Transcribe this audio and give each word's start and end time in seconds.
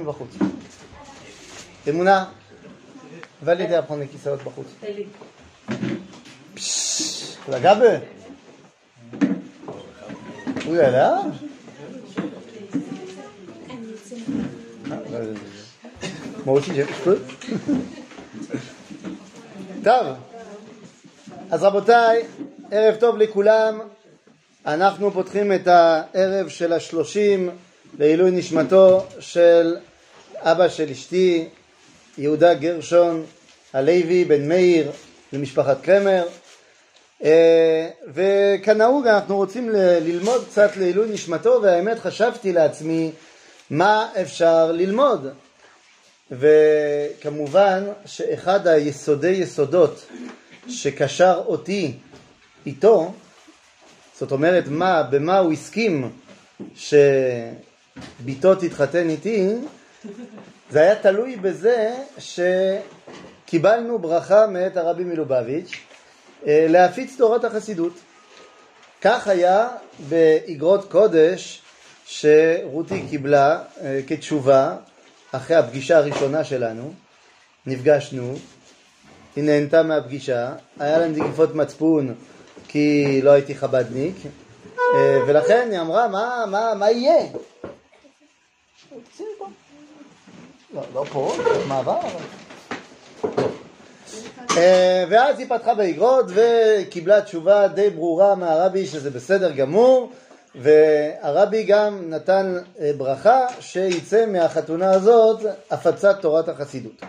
מבחוץ. 0.00 0.30
אמונה, 1.88 2.24
ולידי 3.42 3.76
הפרון 3.76 4.00
לכיסאות 4.00 4.40
בחוץ. 4.42 4.66
לגבי? 7.48 7.96
הוא 10.64 10.76
ידע? 10.76 11.16
moi 16.46 16.52
aussi 16.52 16.72
je 16.74 16.84
peux. 17.04 17.18
טוב, 19.84 20.06
אז 21.50 21.62
רבותיי, 21.62 22.22
ערב 22.70 22.96
טוב 22.96 23.16
לכולם. 23.16 23.80
אנחנו 24.66 25.10
פותחים 25.10 25.52
את 25.52 25.68
הערב 25.68 26.48
של 26.48 26.72
השלושים 26.72 27.50
לעילוי 27.98 28.30
נשמתו 28.30 29.06
של 29.20 29.76
אבא 30.42 30.68
של 30.68 30.90
אשתי, 30.90 31.48
יהודה 32.18 32.54
גרשון 32.54 33.24
הלוי 33.72 34.24
בן 34.24 34.48
מאיר 34.48 34.90
למשפחת 35.32 35.82
קרמר. 35.82 36.26
וכנהוג 38.14 39.06
אנחנו 39.06 39.36
רוצים 39.36 39.70
ללמוד 39.72 40.44
קצת 40.44 40.76
לעילוי 40.76 41.10
נשמתו 41.10 41.60
והאמת 41.62 41.98
חשבתי 41.98 42.52
לעצמי 42.52 43.10
מה 43.70 44.08
אפשר 44.20 44.72
ללמוד 44.72 45.26
וכמובן 46.30 47.84
שאחד 48.06 48.66
היסודי 48.66 49.28
יסודות 49.28 50.06
שקשר 50.68 51.42
אותי 51.46 51.92
איתו, 52.66 53.12
זאת 54.18 54.32
אומרת 54.32 54.64
מה, 54.66 55.02
במה 55.02 55.38
הוא 55.38 55.52
הסכים 55.52 56.10
שבתו 56.76 58.54
תתחתן 58.54 59.08
איתי, 59.08 59.54
זה 60.70 60.80
היה 60.80 60.96
תלוי 60.96 61.36
בזה 61.36 61.96
שקיבלנו 62.18 63.98
ברכה 63.98 64.46
מאת 64.46 64.76
הרבי 64.76 65.04
מלובביץ' 65.04 65.72
אה, 66.46 66.66
להפיץ 66.68 67.16
תורת 67.18 67.44
החסידות. 67.44 67.92
כך 69.02 69.28
היה 69.28 69.68
באגרות 70.08 70.90
קודש 70.90 71.62
שרותי 72.06 73.02
קיבלה 73.10 73.62
אה, 73.80 74.00
כתשובה 74.06 74.76
אחרי 75.32 75.56
הפגישה 75.56 75.98
הראשונה 75.98 76.44
שלנו, 76.44 76.92
נפגשנו, 77.66 78.34
היא 79.36 79.44
נהנתה 79.44 79.82
מהפגישה, 79.82 80.52
היה 80.78 80.98
להם 80.98 81.12
נגיפות 81.12 81.54
מצפון 81.54 82.14
כי 82.68 83.20
לא 83.22 83.30
הייתי 83.30 83.54
חבדניק, 83.54 84.16
אה, 84.94 85.18
ולכן 85.26 85.68
היא 85.72 85.80
אמרה, 85.80 86.08
מה, 86.08 86.44
מה, 86.50 86.74
מה 86.74 86.90
יהיה? 86.90 87.26
לא, 90.74 90.82
לא 90.94 91.04
פה, 91.12 91.36
מעבר. 91.68 91.98
אה, 94.56 95.04
ואז 95.10 95.38
היא 95.38 95.46
פתחה 95.48 95.74
באגרות 95.74 96.26
וקיבלה 96.28 97.22
תשובה 97.22 97.68
די 97.68 97.90
ברורה 97.90 98.34
מהרבי 98.34 98.86
שזה 98.86 99.10
בסדר 99.10 99.50
גמור 99.50 100.12
והרבי 100.54 101.62
גם 101.62 102.10
נתן 102.10 102.56
אה, 102.80 102.90
ברכה 102.96 103.46
שיצא 103.60 104.26
מהחתונה 104.26 104.90
הזאת 104.90 105.40
הפצת 105.70 106.16
תורת 106.20 106.48
החסידות. 106.48 107.02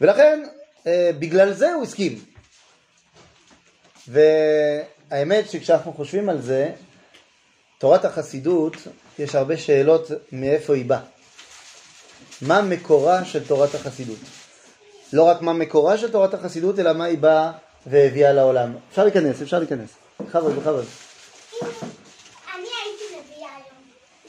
ולכן 0.00 0.44
אה, 0.86 1.10
בגלל 1.18 1.52
זה 1.52 1.72
הוא 1.72 1.82
הסכים. 1.82 2.18
והאמת 4.08 5.50
שכשאנחנו 5.50 5.92
חושבים 5.92 6.28
על 6.28 6.40
זה, 6.40 6.70
תורת 7.78 8.04
החסידות, 8.04 8.76
יש 9.18 9.34
הרבה 9.34 9.56
שאלות 9.56 10.10
מאיפה 10.32 10.74
היא 10.74 10.84
באה. 10.84 11.13
מה 12.46 12.62
מקורה 12.62 13.24
של 13.24 13.44
תורת 13.44 13.74
החסידות? 13.74 14.18
לא 15.12 15.22
רק 15.22 15.42
מה 15.42 15.52
מקורה 15.52 15.98
של 15.98 16.10
תורת 16.10 16.34
החסידות, 16.34 16.78
אלא 16.78 16.92
מה 16.92 17.04
היא 17.04 17.18
באה 17.18 17.52
והביאה 17.86 18.32
לעולם. 18.32 18.72
אפשר 18.90 19.02
להיכנס, 19.04 19.42
אפשר 19.42 19.58
להיכנס. 19.58 19.90
בכבוד, 20.20 20.56
בכבוד. 20.56 20.84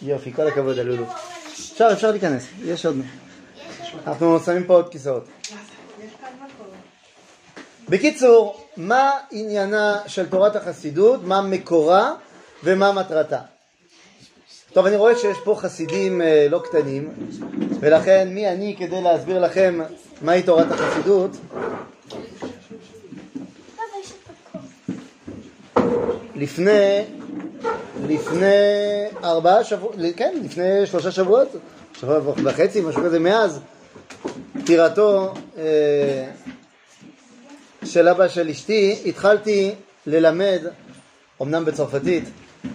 יופי, 0.02 0.34
כל 0.34 0.48
הכבוד 0.48 0.78
אלולו. 0.80 1.06
אפשר, 1.54 1.90
אפשר 1.94 2.12
להיכנס, 2.12 2.46
יש 2.64 2.86
עוד. 2.86 2.96
אנחנו 4.08 4.40
שמים 4.40 4.64
פה 4.64 4.74
עוד 4.74 4.90
כיסאות. 4.90 5.28
בקיצור, 7.90 8.68
מה 8.78 9.12
עניינה 9.32 10.00
של 10.08 10.30
תורת 10.30 10.56
החסידות, 10.56 11.24
מה 11.24 11.42
מקורה 11.42 12.14
ומה 12.64 12.92
מטרתה? 12.92 13.40
טוב, 14.76 14.86
אני 14.86 14.96
רואה 14.96 15.16
שיש 15.16 15.38
פה 15.44 15.56
חסידים 15.58 16.22
אה, 16.22 16.48
לא 16.50 16.62
קטנים, 16.64 17.10
ולכן 17.80 18.28
מי 18.32 18.50
אני 18.50 18.76
כדי 18.80 19.02
להסביר 19.02 19.40
לכם 19.40 19.80
מהי 20.22 20.44
תורת 20.44 20.72
החסידות? 20.72 21.32
לפני 26.36 27.04
לפני 28.08 28.46
ארבעה 29.24 29.64
שבועות, 29.64 29.96
כן, 30.16 30.34
לפני 30.44 30.86
שלושה 30.86 31.12
שבועות, 31.12 31.48
שבוע 32.00 32.20
וחצי, 32.44 32.82
משהו 32.82 33.04
כזה, 33.04 33.20
מאז 33.20 33.60
פטירתו 34.64 35.34
אה, 35.58 35.64
של 37.86 38.08
אבא 38.08 38.28
של 38.28 38.50
אשתי, 38.50 39.02
התחלתי 39.06 39.76
ללמד, 40.08 40.62
אמנם 41.42 41.66
בצרפתית, 41.66 42.24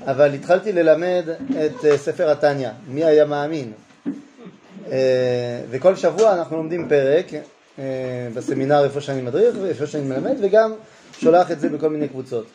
אבל 0.07 0.35
התחלתי 0.35 0.73
ללמד 0.73 1.25
את 1.51 1.85
אה, 1.85 1.99
ספר 1.99 2.31
התניא, 2.31 2.69
מי 2.89 3.05
היה 3.05 3.25
מאמין. 3.25 3.73
אה, 4.91 5.61
וכל 5.71 5.97
שבוע 5.97 6.35
אנחנו 6.35 6.57
לומדים 6.57 6.89
פרק 6.89 7.27
אה, 7.79 7.85
בסמינר 8.35 8.85
איפה 8.85 9.01
שאני 9.01 9.23
מדריך 9.23 9.57
ואיפה 9.63 9.87
שאני 9.87 10.05
מלמד, 10.05 10.37
וגם 10.43 10.75
שולח 11.19 11.51
את 11.51 11.61
זה 11.61 11.69
בכל 11.69 11.91
מיני 11.91 12.09
קבוצות. 12.09 12.47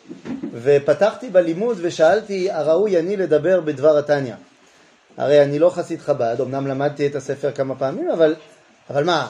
ופתחתי 0.62 1.30
בלימוד 1.30 1.78
ושאלתי, 1.80 2.50
הראוי 2.50 2.98
אני 2.98 3.16
לדבר 3.16 3.60
בדבר 3.60 3.98
התניא. 3.98 4.34
הרי 5.16 5.42
אני 5.42 5.58
לא 5.58 5.70
חסיד 5.70 6.00
חב"ד, 6.00 6.36
אמנם 6.40 6.66
למדתי 6.66 7.06
את 7.06 7.14
הספר 7.14 7.52
כמה 7.52 7.74
פעמים, 7.74 8.10
אבל, 8.10 8.34
אבל 8.90 9.04
מה? 9.04 9.28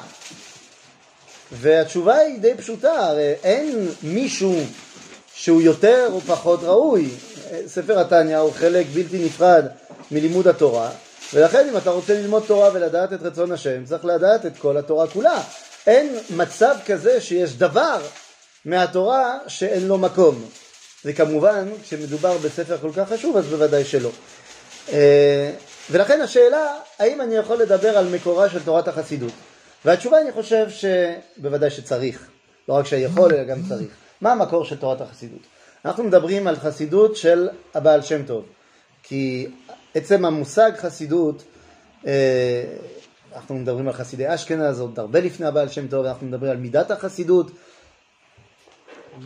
והתשובה 1.52 2.14
היא 2.14 2.40
די 2.40 2.54
פשוטה, 2.56 2.92
הרי 2.92 3.34
אין 3.44 3.88
מישהו 4.02 4.54
שהוא 5.34 5.62
יותר 5.62 6.08
או 6.12 6.20
פחות 6.20 6.60
ראוי. 6.62 7.08
ספר 7.66 7.98
התניא 7.98 8.38
הוא 8.38 8.52
חלק 8.52 8.86
בלתי 8.94 9.24
נפרד 9.24 9.64
מלימוד 10.10 10.48
התורה, 10.48 10.90
ולכן 11.34 11.68
אם 11.68 11.76
אתה 11.76 11.90
רוצה 11.90 12.14
ללמוד 12.14 12.44
תורה 12.46 12.70
ולדעת 12.72 13.12
את 13.12 13.22
רצון 13.22 13.52
השם, 13.52 13.84
צריך 13.84 14.04
לדעת 14.04 14.46
את 14.46 14.56
כל 14.58 14.76
התורה 14.76 15.06
כולה. 15.06 15.42
אין 15.86 16.16
מצב 16.30 16.74
כזה 16.86 17.20
שיש 17.20 17.56
דבר 17.56 18.00
מהתורה 18.64 19.38
שאין 19.46 19.86
לו 19.86 19.98
מקום. 19.98 20.44
וכמובן, 21.04 21.68
כשמדובר 21.82 22.38
בספר 22.38 22.78
כל 22.78 22.90
כך 22.96 23.08
חשוב, 23.08 23.36
אז 23.36 23.46
בוודאי 23.46 23.84
שלא. 23.84 24.10
אה, 24.92 25.50
ולכן 25.90 26.20
השאלה, 26.20 26.76
האם 26.98 27.20
אני 27.20 27.36
יכול 27.36 27.56
לדבר 27.56 27.98
על 27.98 28.08
מקורה 28.08 28.50
של 28.50 28.62
תורת 28.62 28.88
החסידות? 28.88 29.32
והתשובה, 29.84 30.20
אני 30.20 30.32
חושב 30.32 30.66
שבוודאי 30.70 31.70
שצריך. 31.70 32.28
לא 32.68 32.74
רק 32.74 32.86
שיכול, 32.86 33.34
אלא 33.34 33.44
גם 33.44 33.58
צריך. 33.68 33.88
מה 34.20 34.32
המקור 34.32 34.64
של 34.64 34.76
תורת 34.76 35.00
החסידות? 35.00 35.55
אנחנו 35.86 36.04
מדברים 36.04 36.46
על 36.46 36.56
חסידות 36.56 37.16
של 37.16 37.48
הבעל 37.74 38.02
שם 38.02 38.22
טוב. 38.26 38.44
כי 39.02 39.46
עצם 39.94 40.24
המושג 40.24 40.70
חסידות, 40.76 41.42
אה, 42.06 42.64
אנחנו 43.34 43.54
מדברים 43.54 43.88
על 43.88 43.92
חסידי 43.92 44.34
אשכנז 44.34 44.80
עוד 44.80 44.98
הרבה 44.98 45.20
לפני 45.20 45.46
הבעל 45.46 45.68
שם 45.68 45.88
טוב, 45.88 46.06
אנחנו 46.06 46.26
מדברים 46.26 46.50
על 46.50 46.56
מידת 46.56 46.90
החסידות, 46.90 47.50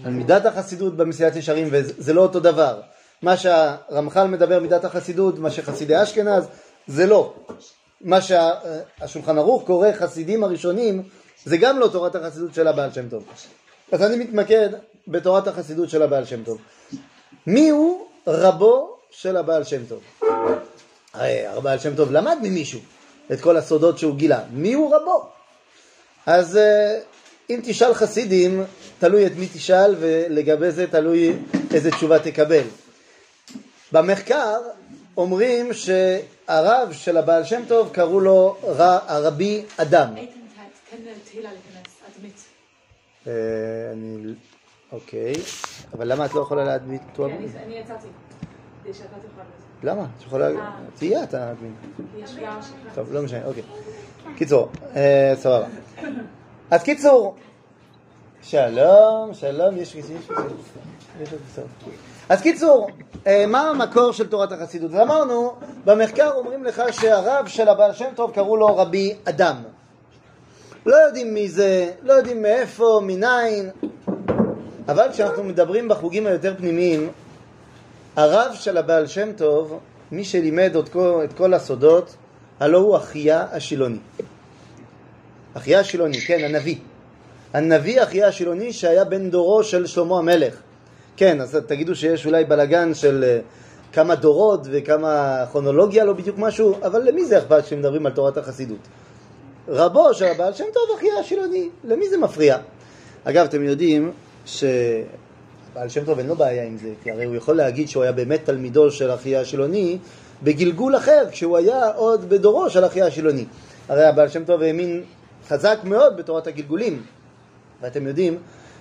על 0.04 0.12
מידת 0.12 0.46
החסידות 0.46 0.96
במסיעת 0.96 1.36
ישרים, 1.36 1.68
וזה 1.70 2.12
לא 2.12 2.22
אותו 2.22 2.40
דבר. 2.40 2.80
מה 3.22 3.36
שהרמח"ל 3.36 4.24
מדבר 4.24 4.60
מידת 4.60 4.84
החסידות, 4.84 5.38
מה 5.38 5.50
שחסידי 5.50 6.02
אשכנז, 6.02 6.44
זה 6.86 7.06
לא. 7.06 7.34
מה 8.00 8.20
שהשולחן 8.20 9.38
ערוך 9.38 9.66
קורא 9.66 9.92
חסידים 9.92 10.44
הראשונים, 10.44 11.02
זה 11.44 11.56
גם 11.56 11.78
לא 11.78 11.88
תורת 11.88 12.14
החסידות 12.14 12.54
של 12.54 12.68
הבעל 12.68 12.92
שם 12.92 13.08
טוב. 13.08 13.24
אז 13.92 14.02
אני 14.02 14.16
מתמקד 14.16 14.68
בתורת 15.10 15.48
החסידות 15.48 15.90
של 15.90 16.02
הבעל 16.02 16.24
שם 16.24 16.44
טוב. 16.44 16.58
מי 17.46 17.68
הוא 17.68 18.06
רבו 18.26 18.96
של 19.10 19.36
הבעל 19.36 19.64
שם 19.64 19.82
טוב? 19.88 20.00
הרי 21.14 21.46
הבעל 21.46 21.78
שם 21.78 21.96
טוב 21.96 22.12
למד 22.12 22.38
ממישהו 22.42 22.80
את 23.32 23.40
כל 23.40 23.56
הסודות 23.56 23.98
שהוא 23.98 24.16
גילה. 24.16 24.40
מי 24.52 24.72
הוא 24.72 24.94
רבו? 24.94 25.28
אז 26.26 26.56
אה, 26.56 27.00
אם 27.50 27.60
תשאל 27.64 27.94
חסידים, 27.94 28.64
תלוי 28.98 29.26
את 29.26 29.32
מי 29.36 29.46
תשאל 29.54 29.94
ולגבי 30.00 30.70
זה 30.70 30.86
תלוי 30.86 31.36
איזה 31.74 31.90
תשובה 31.90 32.18
תקבל. 32.18 32.62
במחקר 33.92 34.56
אומרים 35.16 35.70
שהרב 35.72 36.92
של 36.92 37.16
הבעל 37.16 37.44
שם 37.44 37.62
טוב 37.68 37.90
קראו 37.92 38.20
לו 38.20 38.56
הרבי 39.08 39.62
אדם. 39.76 40.14
אה, 43.26 43.32
אני... 43.92 44.34
אוקיי, 44.92 45.32
אבל 45.92 46.12
למה 46.12 46.26
את 46.26 46.34
לא 46.34 46.40
יכולה 46.40 46.64
להדביק 46.64 47.02
תואר? 47.12 47.30
אני 47.30 47.74
יצאתי, 47.78 48.06
כדי 48.84 48.94
שאתה 48.94 49.06
תוכל 49.08 49.42
לזה. 49.42 49.90
למה? 49.90 50.02
את 50.02 50.22
יכולה... 50.22 50.48
תהיה 50.94 51.22
אתה 51.22 51.50
אדמין. 51.50 51.74
יש 52.18 52.36
גם 52.36 52.58
טוב, 52.94 53.12
לא 53.12 53.22
משנה, 53.22 53.44
אוקיי. 53.44 53.62
קיצור, 54.36 54.68
אה, 54.96 55.32
סבבה. 55.36 55.66
אז 56.70 56.82
קיצור, 56.82 57.36
שלום, 58.42 59.34
שלום, 59.34 59.76
יש 59.76 59.96
עוד. 60.28 61.66
אז 62.28 62.42
קיצור, 62.42 62.88
אה, 63.26 63.44
מה 63.46 63.60
המקור 63.60 64.12
של 64.12 64.28
תורת 64.28 64.52
החסידות? 64.52 64.90
ואמרנו, 64.90 65.54
במחקר 65.84 66.30
אומרים 66.34 66.64
לך 66.64 66.82
שהרב 66.90 67.46
של 67.46 67.68
הבעל 67.68 67.92
שם 67.92 68.08
טוב 68.14 68.32
קראו 68.34 68.56
לו 68.56 68.76
רבי 68.76 69.14
אדם. 69.24 69.56
לא 70.86 70.96
יודעים 70.96 71.34
מי 71.34 71.48
זה, 71.48 71.92
לא 72.02 72.12
יודעים 72.12 72.42
מאיפה, 72.42 73.00
מניין, 73.02 73.70
אבל 74.90 75.06
כשאנחנו 75.12 75.44
מדברים 75.44 75.88
בחוגים 75.88 76.26
היותר 76.26 76.54
פנימיים, 76.58 77.10
הרב 78.16 78.54
של 78.54 78.76
הבעל 78.76 79.06
שם 79.06 79.32
טוב, 79.36 79.78
מי 80.12 80.24
שלימד 80.24 80.76
את 80.76 80.88
כל, 80.88 81.20
את 81.24 81.32
כל 81.32 81.54
הסודות, 81.54 82.16
הלא 82.60 82.78
הוא 82.78 82.96
אחיה 82.96 83.46
השילוני. 83.52 83.98
אחיה 85.54 85.80
השילוני, 85.80 86.20
כן, 86.20 86.44
הנביא. 86.44 86.76
הנביא 87.52 88.02
אחיה 88.02 88.28
השילוני 88.28 88.72
שהיה 88.72 89.04
בן 89.04 89.30
דורו 89.30 89.64
של 89.64 89.86
שלמה 89.86 90.18
המלך. 90.18 90.54
כן, 91.16 91.40
אז 91.40 91.58
תגידו 91.66 91.94
שיש 91.94 92.26
אולי 92.26 92.44
בלגן 92.44 92.94
של 92.94 93.24
אה, 93.24 93.38
כמה 93.92 94.14
דורות 94.14 94.60
וכמה 94.70 95.44
כרונולוגיה, 95.52 96.04
לא 96.04 96.12
בדיוק 96.12 96.38
משהו, 96.38 96.74
אבל 96.82 97.02
למי 97.02 97.24
זה 97.24 97.38
אכפת 97.38 97.64
כשמדברים 97.64 98.06
על 98.06 98.12
תורת 98.12 98.36
החסידות? 98.36 98.88
רבו 99.68 100.14
של 100.14 100.24
הבעל 100.24 100.52
שם 100.52 100.64
טוב 100.74 100.96
אחיה 100.98 101.12
השילוני, 101.20 101.68
למי 101.84 102.08
זה 102.08 102.18
מפריע? 102.18 102.58
אגב, 103.24 103.44
אתם 103.44 103.62
יודעים 103.64 104.12
שהבעל 104.58 105.88
שם 105.88 106.04
טוב 106.04 106.18
אין 106.18 106.26
לו 106.26 106.36
בעיה 106.36 106.64
עם 106.64 106.76
זה, 106.76 106.88
כי 107.02 107.10
הרי 107.10 107.24
הוא 107.24 107.36
יכול 107.36 107.56
להגיד 107.56 107.88
שהוא 107.88 108.02
היה 108.02 108.12
באמת 108.12 108.44
תלמידו 108.44 108.90
של 108.90 109.10
אחיה 109.10 109.40
השילוני 109.40 109.98
בגלגול 110.42 110.96
אחר, 110.96 111.24
כשהוא 111.30 111.56
היה 111.56 111.90
עוד 111.90 112.28
בדורו 112.28 112.70
של 112.70 112.86
אחיה 112.86 113.06
השילוני. 113.06 113.44
הרי 113.88 114.04
הבעל 114.04 114.28
שם 114.28 114.44
טוב 114.44 114.62
האמין 114.62 115.02
חזק 115.48 115.78
מאוד 115.84 116.16
בתורת 116.16 116.46
הגלגולים, 116.46 117.02
ואתם 117.80 118.06
יודעים 118.06 118.38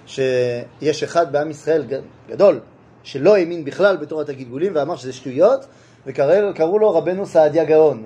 שיש 0.08 1.04
אחד 1.04 1.32
בעם 1.32 1.50
ישראל 1.50 1.84
גדול 2.30 2.60
שלא 3.04 3.36
האמין 3.36 3.66
בכלל 3.66 3.98
בתורת 3.98 4.30
הגלגולים 4.30 4.72
ואמר 4.76 4.96
שזה 4.96 5.14
שטויות, 5.14 5.66
וקראו 6.06 6.80
לו 6.80 6.96
רבנו 6.96 7.26
סעדיה 7.26 7.64
גאון. 7.64 8.06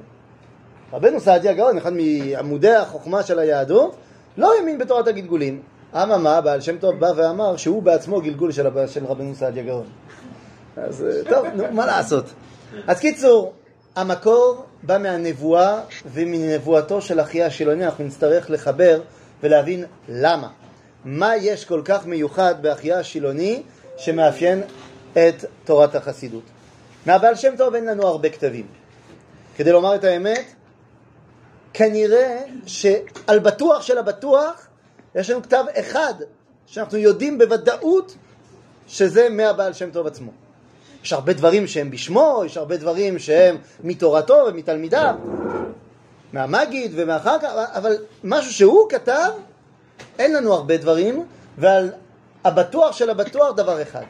רבנו 0.93 1.19
סעדיה 1.19 1.53
גאון, 1.53 1.77
אחד 1.77 1.93
מעמודי 1.93 2.75
החוכמה 2.75 3.23
של 3.23 3.39
היהדות, 3.39 3.95
לא 4.37 4.53
האמין 4.57 4.77
בתורת 4.77 5.07
הגלגולים. 5.07 5.61
אממה, 5.95 6.41
בעל 6.41 6.61
שם 6.61 6.77
טוב 6.77 6.99
בא 6.99 7.11
ואמר 7.15 7.57
שהוא 7.57 7.83
בעצמו 7.83 8.21
גלגול 8.21 8.51
של, 8.51 8.67
של 8.87 9.05
רבנו 9.05 9.35
סעדיה 9.35 9.63
גאון. 9.63 9.85
אז 10.77 11.03
אה, 11.03 11.29
טוב, 11.29 11.45
נו, 11.45 11.63
מה 11.71 11.85
לעשות. 11.85 12.25
אז 12.87 12.99
קיצור, 12.99 13.53
המקור 13.95 14.65
בא 14.83 14.97
מהנבואה 14.97 15.81
ומנבואתו 16.05 17.01
של 17.01 17.19
אחיה 17.19 17.45
השילוני, 17.45 17.85
אנחנו 17.85 18.03
נצטרך 18.03 18.49
לחבר 18.49 19.01
ולהבין 19.43 19.85
למה. 20.09 20.49
מה 21.05 21.35
יש 21.35 21.65
כל 21.65 21.81
כך 21.85 22.05
מיוחד 22.05 22.55
באחיה 22.61 22.99
השילוני 22.99 23.63
שמאפיין 23.97 24.61
את 25.11 25.45
תורת 25.63 25.95
החסידות. 25.95 26.43
מהבעל 27.05 27.35
שם 27.35 27.53
טוב 27.57 27.75
אין 27.75 27.85
לנו 27.85 28.07
הרבה 28.07 28.29
כתבים. 28.29 28.67
כדי 29.55 29.71
לומר 29.71 29.95
את 29.95 30.03
האמת, 30.03 30.53
כנראה 31.73 32.41
שעל 32.65 33.39
בטוח 33.39 33.81
של 33.81 33.97
הבטוח 33.97 34.67
יש 35.15 35.29
לנו 35.29 35.43
כתב 35.43 35.63
אחד 35.79 36.13
שאנחנו 36.65 36.97
יודעים 36.97 37.37
בוודאות 37.37 38.15
שזה 38.87 39.29
מהבעל 39.29 39.73
שם 39.73 39.91
טוב 39.91 40.07
עצמו. 40.07 40.31
יש 41.03 41.13
הרבה 41.13 41.33
דברים 41.33 41.67
שהם 41.67 41.91
בשמו, 41.91 42.43
יש 42.45 42.57
הרבה 42.57 42.77
דברים 42.77 43.19
שהם 43.19 43.57
מתורתו 43.83 44.45
ומתלמידיו, 44.47 45.15
מהמגיד 46.33 46.91
ומאחר 46.95 47.39
כך, 47.39 47.51
אבל 47.73 47.95
משהו 48.23 48.53
שהוא 48.53 48.89
כתב, 48.89 49.31
אין 50.19 50.33
לנו 50.33 50.53
הרבה 50.53 50.77
דברים, 50.77 51.25
ועל 51.57 51.91
הבטוח 52.43 52.91
של 52.91 53.09
הבטוח 53.09 53.55
דבר 53.55 53.81
אחד, 53.81 54.03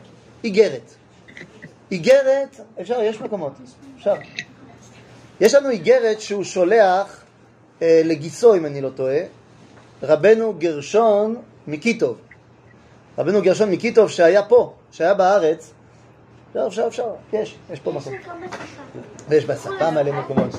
איגרת. 0.44 0.94
איגרת, 1.92 2.60
אפשר, 2.82 3.02
יש 3.02 3.22
מקומות, 3.22 3.52
אפשר. 3.98 4.16
יש 5.42 5.54
לנו 5.56 5.70
איגרת 5.70 6.22
שהוא 6.22 6.44
שולח 6.44 7.24
אה, 7.82 8.02
לגיסו, 8.06 8.56
אם 8.56 8.66
אני 8.66 8.82
לא 8.82 8.90
טועה, 8.90 9.20
רבנו 10.04 10.54
גרשון 10.58 11.36
מקיטוב. 11.68 12.18
רבנו 13.18 13.42
גרשון 13.42 13.72
מקיטוב 13.72 14.10
שהיה 14.10 14.44
פה, 14.44 14.74
שהיה 14.92 15.14
בארץ, 15.14 15.72
אפשר, 16.52 16.68
אפשר, 16.68 16.88
אפשר, 16.88 17.08
יש, 17.34 17.56
יש 17.72 17.80
פה 17.80 17.92
מקום. 17.92 18.14
ויש 19.30 19.46
בשפה 19.46 19.92
מלא 19.92 20.12
מקומות. 20.12 20.50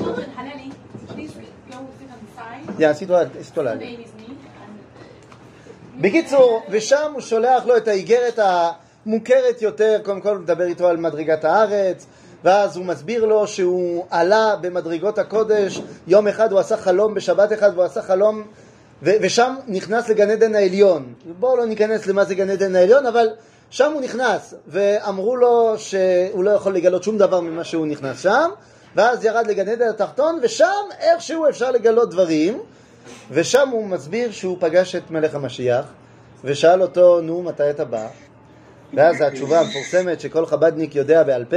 בקיצור, 6.01 6.63
ושם 6.71 7.11
הוא 7.13 7.21
שולח 7.21 7.67
לו 7.67 7.77
את 7.77 7.89
האיגרת 7.89 8.39
המוכרת 8.39 9.63
יותר, 9.63 9.99
קודם 10.05 10.21
כל 10.21 10.29
הוא 10.29 10.41
מדבר 10.41 10.65
איתו 10.65 10.89
על 10.89 10.97
מדרגת 10.97 11.45
הארץ, 11.45 12.07
ואז 12.45 12.77
הוא 12.77 12.85
מסביר 12.85 13.25
לו 13.25 13.47
שהוא 13.47 14.07
עלה 14.11 14.57
במדרגות 14.61 15.19
הקודש, 15.19 15.81
יום 16.07 16.29
אחד 16.29 16.53
הוא 16.53 16.61
עשה 16.61 16.77
חלום, 16.77 17.15
בשבת 17.15 17.53
אחד 17.53 17.71
והוא 17.75 17.85
עשה 17.85 18.03
חלום, 18.03 18.43
ושם 19.05 19.55
נכנס 19.69 20.09
לגן 20.09 20.31
עדן 20.31 20.55
העליון. 20.55 21.13
בואו 21.39 21.57
לא 21.57 21.67
ניכנס 21.67 22.07
למה 22.07 22.25
זה 22.25 22.35
גן 22.35 22.51
עדן 22.51 22.77
העליון, 22.77 23.07
אבל 23.07 23.29
שם 23.71 23.93
הוא 23.93 24.01
נכנס, 24.01 24.55
ואמרו 24.67 25.37
לו 25.37 25.75
שהוא 25.79 26.45
לא 26.45 26.51
יכול 26.51 26.75
לגלות 26.75 27.03
שום 27.03 27.19
דבר 27.19 27.41
ממה 27.41 27.65
שהוא 27.65 27.87
נכנס 27.87 28.21
שם, 28.21 28.51
ואז 28.97 29.25
ירד 29.25 29.47
לגן 29.47 29.69
עדן 29.69 29.89
התחתון, 29.89 30.39
ושם 30.43 30.83
איכשהו 31.01 31.49
אפשר 31.49 31.71
לגלות 31.71 32.11
דברים, 32.11 32.61
ושם 33.31 33.69
הוא 33.69 33.87
מסביר 33.87 34.31
שהוא 34.31 34.57
פגש 34.61 34.95
את 34.95 35.11
מלך 35.11 35.35
המשיח, 35.35 35.85
ושאל 36.45 36.83
אותו, 36.83 37.21
נו, 37.21 37.43
מתי 37.43 37.71
אתה 37.71 37.85
בא? 37.85 38.07
ואז 38.95 39.21
התשובה 39.21 39.61
המפורסמת 39.61 40.21
שכל 40.21 40.47
חב"דניק 40.47 40.95
יודע 40.95 41.23
בעל 41.23 41.45
פה, 41.45 41.57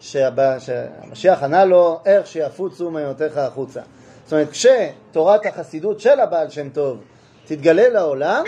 שהמשיח 0.00 1.42
ענה 1.42 1.64
לו, 1.64 2.00
איך 2.06 2.26
שיפוצו 2.26 2.90
מעיינותיך 2.90 3.36
החוצה. 3.36 3.80
זאת 4.26 4.32
אומרת, 4.32 4.50
כשתורת 4.50 5.46
החסידות 5.46 6.00
של 6.00 6.20
הבעל 6.20 6.50
שם 6.50 6.68
טוב 6.68 6.98
תתגלה 7.44 7.88
לעולם, 7.88 8.44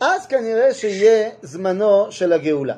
אז 0.00 0.26
כנראה 0.26 0.74
שיהיה 0.74 1.30
זמנו 1.42 2.12
של 2.12 2.32
הגאולה. 2.32 2.74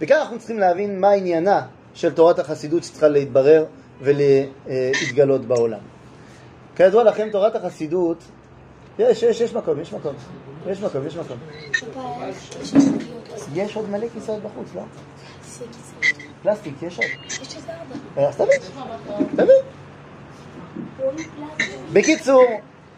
וכאן 0.00 0.16
אנחנו 0.16 0.38
צריכים 0.38 0.58
להבין 0.58 1.00
מה 1.00 1.10
עניינה 1.10 1.66
של 1.94 2.12
תורת 2.12 2.38
החסידות 2.38 2.84
שצריכה 2.84 3.08
להתברר 3.08 3.64
ולהתגלות 4.00 5.44
בעולם. 5.44 5.80
כידוע 6.76 7.04
לכם, 7.04 7.28
תורת 7.32 7.56
החסידות, 7.56 8.18
יש, 8.98 9.22
יש, 9.22 9.40
יש 9.40 9.54
מקום, 9.54 9.80
יש 9.80 9.92
מקום, 9.92 10.14
יש 10.66 10.80
מקום, 10.80 11.06
יש 11.06 11.16
מקום. 11.16 11.38
יש 13.54 13.76
עוד 13.76 13.90
מלא 13.90 14.06
כיסאות 14.14 14.42
בחוץ, 14.42 14.68
לא? 14.74 14.82
פלסטיק, 16.42 16.74
יש 16.82 16.98
עוד. 16.98 17.06
אה, 18.18 18.28
אז 18.28 18.36
תביא, 18.36 18.58
תביא. 19.36 19.87
בקיצור, 21.92 22.44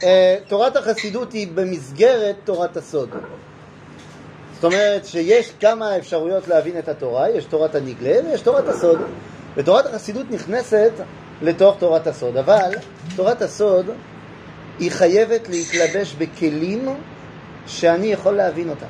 אה, 0.03 0.37
תורת 0.49 0.77
החסידות 0.77 1.33
היא 1.33 1.49
במסגרת 1.55 2.37
תורת 2.45 2.77
הסוד. 2.77 3.11
זאת 4.55 4.65
אומרת 4.65 5.07
שיש 5.07 5.53
כמה 5.61 5.97
אפשרויות 5.97 6.49
להבין 6.49 6.79
את 6.79 6.89
התורה, 6.89 7.31
יש 7.31 7.45
תורת 7.45 7.75
הנגלה 7.75 8.17
ויש 8.25 8.41
תורת 8.41 8.69
הסוד. 8.69 9.01
ותורת 9.57 9.87
החסידות 9.87 10.31
נכנסת 10.31 10.93
לתוך 11.43 11.77
תורת 11.79 12.07
הסוד, 12.07 12.37
אבל 12.37 12.71
תורת 13.17 13.43
הסוד 13.43 13.87
היא 14.79 14.91
חייבת 14.91 15.49
להתלבש 15.49 16.15
בכלים 16.15 16.89
שאני 17.67 18.07
יכול 18.07 18.33
להבין 18.37 18.69
אותם. 18.69 18.87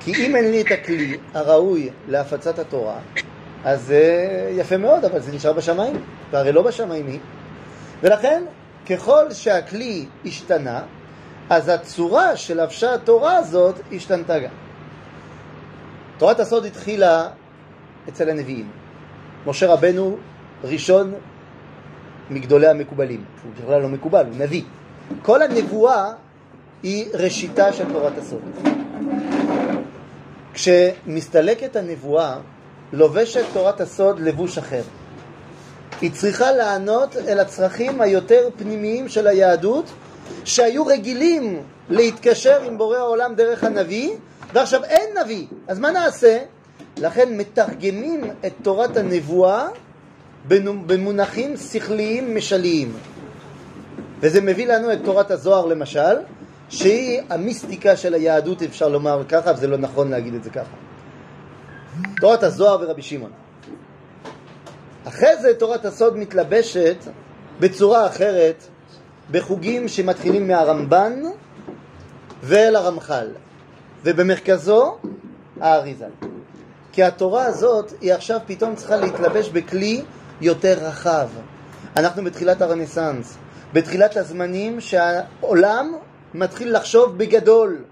כי 0.00 0.26
אם 0.26 0.36
אין 0.36 0.50
לי 0.50 0.60
את 0.60 0.70
הכלי 0.70 1.18
הראוי 1.34 1.90
להפצת 2.08 2.58
התורה, 2.58 2.98
אז 3.64 3.82
זה 3.82 4.48
יפה 4.58 4.76
מאוד, 4.76 5.04
אבל 5.04 5.20
זה 5.20 5.32
נשאר 5.32 5.52
בשמיים, 5.52 6.02
והרי 6.30 6.52
לא 6.52 6.62
בשמיים 6.62 7.06
היא. 7.06 7.18
ולכן, 8.02 8.42
ככל 8.90 9.32
שהכלי 9.32 10.06
השתנה, 10.24 10.82
אז 11.50 11.68
הצורה 11.68 12.36
של 12.36 12.62
לבשה 12.62 12.94
התורה 12.94 13.36
הזאת 13.36 13.74
השתנתה 13.92 14.38
גם. 14.38 14.50
תורת 16.18 16.40
הסוד 16.40 16.64
התחילה 16.64 17.28
אצל 18.08 18.30
הנביאים. 18.30 18.68
משה 19.46 19.72
רבנו 19.72 20.16
ראשון 20.64 21.14
מגדולי 22.30 22.66
המקובלים. 22.68 23.24
הוא 23.44 23.52
בכלל 23.58 23.82
לא 23.82 23.88
מקובל, 23.88 24.26
הוא 24.26 24.36
נביא. 24.38 24.62
כל 25.22 25.42
הנבואה 25.42 26.12
היא 26.82 27.06
ראשיתה 27.14 27.72
של 27.72 27.92
תורת 27.92 28.18
הסוד. 28.18 28.42
כשמסתלקת 30.52 31.76
הנבואה, 31.76 32.36
לובשת 32.92 33.44
תורת 33.52 33.80
הסוד 33.80 34.20
לבוש 34.20 34.58
אחר. 34.58 34.82
היא 36.00 36.12
צריכה 36.12 36.52
לענות 36.52 37.16
אל 37.16 37.40
הצרכים 37.40 38.00
היותר 38.00 38.48
פנימיים 38.58 39.08
של 39.08 39.26
היהדות, 39.26 39.84
שהיו 40.44 40.86
רגילים 40.86 41.62
להתקשר 41.88 42.62
עם 42.62 42.78
בורא 42.78 42.96
העולם 42.96 43.34
דרך 43.34 43.64
הנביא, 43.64 44.10
ועכשיו 44.52 44.84
אין 44.84 45.18
נביא, 45.24 45.46
אז 45.68 45.78
מה 45.78 45.90
נעשה? 45.90 46.38
לכן 46.96 47.36
מתרגמים 47.36 48.24
את 48.46 48.52
תורת 48.62 48.96
הנבואה 48.96 49.68
במונחים 50.86 51.56
שכליים 51.56 52.36
משליים. 52.36 52.92
וזה 54.20 54.40
מביא 54.40 54.66
לנו 54.66 54.92
את 54.92 54.98
תורת 55.04 55.30
הזוהר 55.30 55.66
למשל, 55.66 56.16
שהיא 56.68 57.20
המיסטיקה 57.28 57.96
של 57.96 58.14
היהדות, 58.14 58.62
אפשר 58.62 58.88
לומר 58.88 59.22
ככה, 59.28 59.52
וזה 59.56 59.66
לא 59.66 59.76
נכון 59.76 60.10
להגיד 60.10 60.34
את 60.34 60.44
זה 60.44 60.50
ככה. 60.50 60.74
תורת 62.20 62.42
הזוהר 62.42 62.78
ורבי 62.80 63.02
שמעון. 63.02 63.30
אחרי 65.08 65.36
זה 65.36 65.54
תורת 65.54 65.84
הסוד 65.84 66.16
מתלבשת 66.16 66.96
בצורה 67.60 68.06
אחרת 68.06 68.64
בחוגים 69.30 69.88
שמתחילים 69.88 70.48
מהרמב"ן 70.48 71.22
ואל 72.42 72.76
הרמח"ל, 72.76 73.26
ובמרכזו 74.04 74.96
האריזה. 75.60 76.06
כי 76.92 77.02
התורה 77.02 77.44
הזאת 77.44 77.92
היא 78.00 78.12
עכשיו 78.12 78.40
פתאום 78.46 78.74
צריכה 78.74 78.96
להתלבש 78.96 79.48
בכלי 79.48 80.02
יותר 80.40 80.78
רחב. 80.80 81.28
אנחנו 81.96 82.24
בתחילת 82.24 82.62
הרנסאנס, 82.62 83.36
בתחילת 83.72 84.16
הזמנים 84.16 84.80
שהעולם 84.80 85.92
מתחיל 86.34 86.76
לחשוב 86.76 87.18
בגדול. 87.18 87.84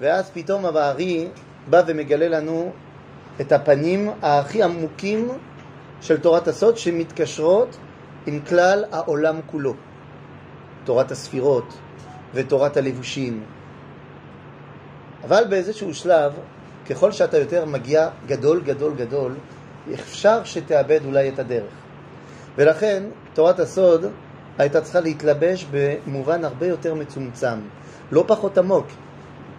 ואז 0.00 0.30
פתאום 0.34 0.66
הבארי 0.66 1.28
בא 1.70 1.82
ומגלה 1.86 2.28
לנו 2.28 2.72
את 3.40 3.52
הפנים 3.52 4.10
הכי 4.22 4.62
עמוקים 4.62 5.28
של 6.00 6.20
תורת 6.20 6.48
הסוד 6.48 6.76
שמתקשרות 6.76 7.76
עם 8.26 8.40
כלל 8.48 8.84
העולם 8.92 9.40
כולו. 9.46 9.74
תורת 10.84 11.10
הספירות 11.10 11.74
ותורת 12.34 12.76
הלבושים. 12.76 13.44
אבל 15.24 15.44
באיזשהו 15.50 15.94
שלב, 15.94 16.32
ככל 16.90 17.12
שאתה 17.12 17.38
יותר 17.38 17.64
מגיע 17.64 18.08
גדול, 18.26 18.60
גדול, 18.60 18.94
גדול, 18.94 19.34
אפשר 19.94 20.44
שתאבד 20.44 21.00
אולי 21.04 21.28
את 21.28 21.38
הדרך. 21.38 21.72
ולכן 22.56 23.02
תורת 23.34 23.60
הסוד 23.60 24.04
הייתה 24.58 24.80
צריכה 24.80 25.00
להתלבש 25.00 25.66
במובן 25.70 26.44
הרבה 26.44 26.66
יותר 26.66 26.94
מצומצם, 26.94 27.58
לא 28.12 28.24
פחות 28.26 28.58
עמוק, 28.58 28.86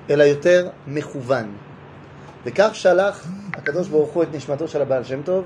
אלא 0.09 0.23
יותר 0.23 0.69
מכוון. 0.87 1.51
וכך 2.45 2.69
שלח 2.73 3.27
הקדוש 3.53 3.87
ברוך 3.87 4.09
הוא 4.09 4.23
את 4.23 4.27
נשמתו 4.33 4.67
של 4.67 4.81
הבעל 4.81 5.03
שם 5.03 5.21
טוב 5.21 5.45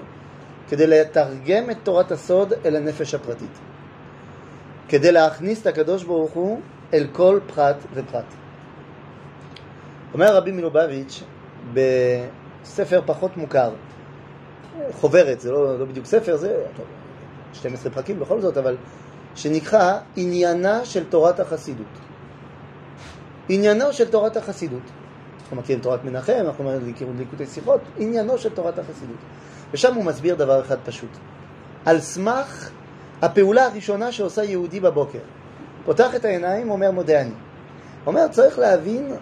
כדי 0.70 0.88
לתרגם 0.88 1.70
את 1.72 1.78
תורת 1.84 2.12
הסוד 2.12 2.54
אל 2.66 2.76
הנפש 2.76 3.14
הפרטית. 3.14 3.60
כדי 4.88 5.12
להכניס 5.12 5.62
את 5.62 5.68
הקדוש 5.68 6.04
ברוך 6.04 6.32
הוא 6.32 6.62
אל 6.94 7.08
כל 7.12 7.40
פרט 7.56 7.76
ופרט. 7.94 8.26
אומר 10.14 10.36
רבי 10.36 10.52
מלובביץ' 10.52 11.24
בספר 11.74 13.02
פחות 13.06 13.38
מוכר, 13.38 13.74
חוברת, 14.92 15.40
זה 15.40 15.52
לא, 15.52 15.80
לא 15.80 15.86
בדיוק 15.86 16.06
ספר, 16.06 16.36
זה 16.36 16.64
טוב, 16.76 16.86
12 17.54 17.92
פרקים 17.92 18.20
בכל 18.20 18.42
זאת, 18.42 18.58
אבל 18.58 18.78
שנקרא 19.36 20.00
עניינה 20.16 20.86
של 20.86 21.04
תורת 21.10 21.40
החסידות. 21.40 21.88
עניינו 23.50 23.94
של 23.94 24.10
תורת 24.10 24.38
החסידות. 24.38 24.92
אנחנו 25.54 25.64
מכירים 25.64 25.82
תורת 25.82 26.04
מנחם, 26.04 26.34
אנחנו 26.46 26.72
מכירים 26.88 27.18
ליקוטי 27.18 27.46
שיחות, 27.46 27.82
עניינו 27.98 28.38
של 28.38 28.50
תורת 28.50 28.80
החסידות. 28.80 29.18
ושם 29.74 29.96
הוא 29.96 30.06
מסביר 30.06 30.36
דבר 30.36 30.62
אחד 30.62 30.78
פשוט. 30.86 31.10
על 31.86 32.00
סמך 32.00 32.70
הפעולה 33.22 33.66
הראשונה 33.66 34.12
שעושה 34.12 34.44
יהודי 34.44 34.80
בבוקר. 34.80 35.20
פותח 35.86 36.16
את 36.16 36.26
העיניים, 36.26 36.72
אומר 36.72 36.92
מודה 36.92 37.22
אני. 37.22 37.34
אומר, 38.06 38.28
צריך 38.28 38.60
להבין 38.60 39.16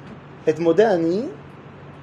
את 0.50 0.59
מודה 0.59 0.93
אני 0.93 1.25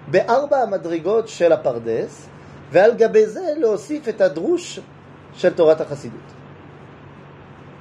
בארבע 0.09 0.57
המדרגות 0.57 1.29
של 1.29 1.53
הפרדס, 1.53 2.29
ועל 2.73 2.95
גבי 2.95 3.27
זה 3.27 3.53
להוסיף 3.57 4.09
את 4.09 4.21
הדרוש 4.21 4.81
של 5.35 5.55
תורת 5.55 5.81
החסידות. 5.81 6.21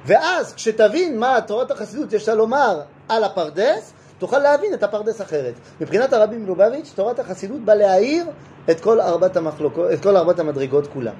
ואז 0.06 0.54
כשתבין 0.54 1.18
מה 1.18 1.40
תורת 1.46 1.70
החסידות 1.70 2.12
יש 2.12 2.28
לה 2.28 2.34
לומר 2.34 2.80
על 3.08 3.24
הפרדס, 3.24 3.92
תוכל 4.18 4.38
להבין 4.38 4.74
את 4.74 4.82
הפרדס 4.82 5.20
אחרת. 5.20 5.54
מבחינת 5.80 6.12
הרבי 6.12 6.36
מלובביץ', 6.36 6.92
תורת 6.94 7.18
החסידות 7.18 7.60
באה 7.60 7.74
להאיר 7.74 8.26
את 8.70 8.80
כל 8.80 9.00
ארבעת, 9.00 9.36
המחלוקות, 9.36 9.92
את 9.92 10.02
כל 10.02 10.16
ארבעת 10.16 10.38
המדרגות 10.38 10.86
כולם. 10.86 11.14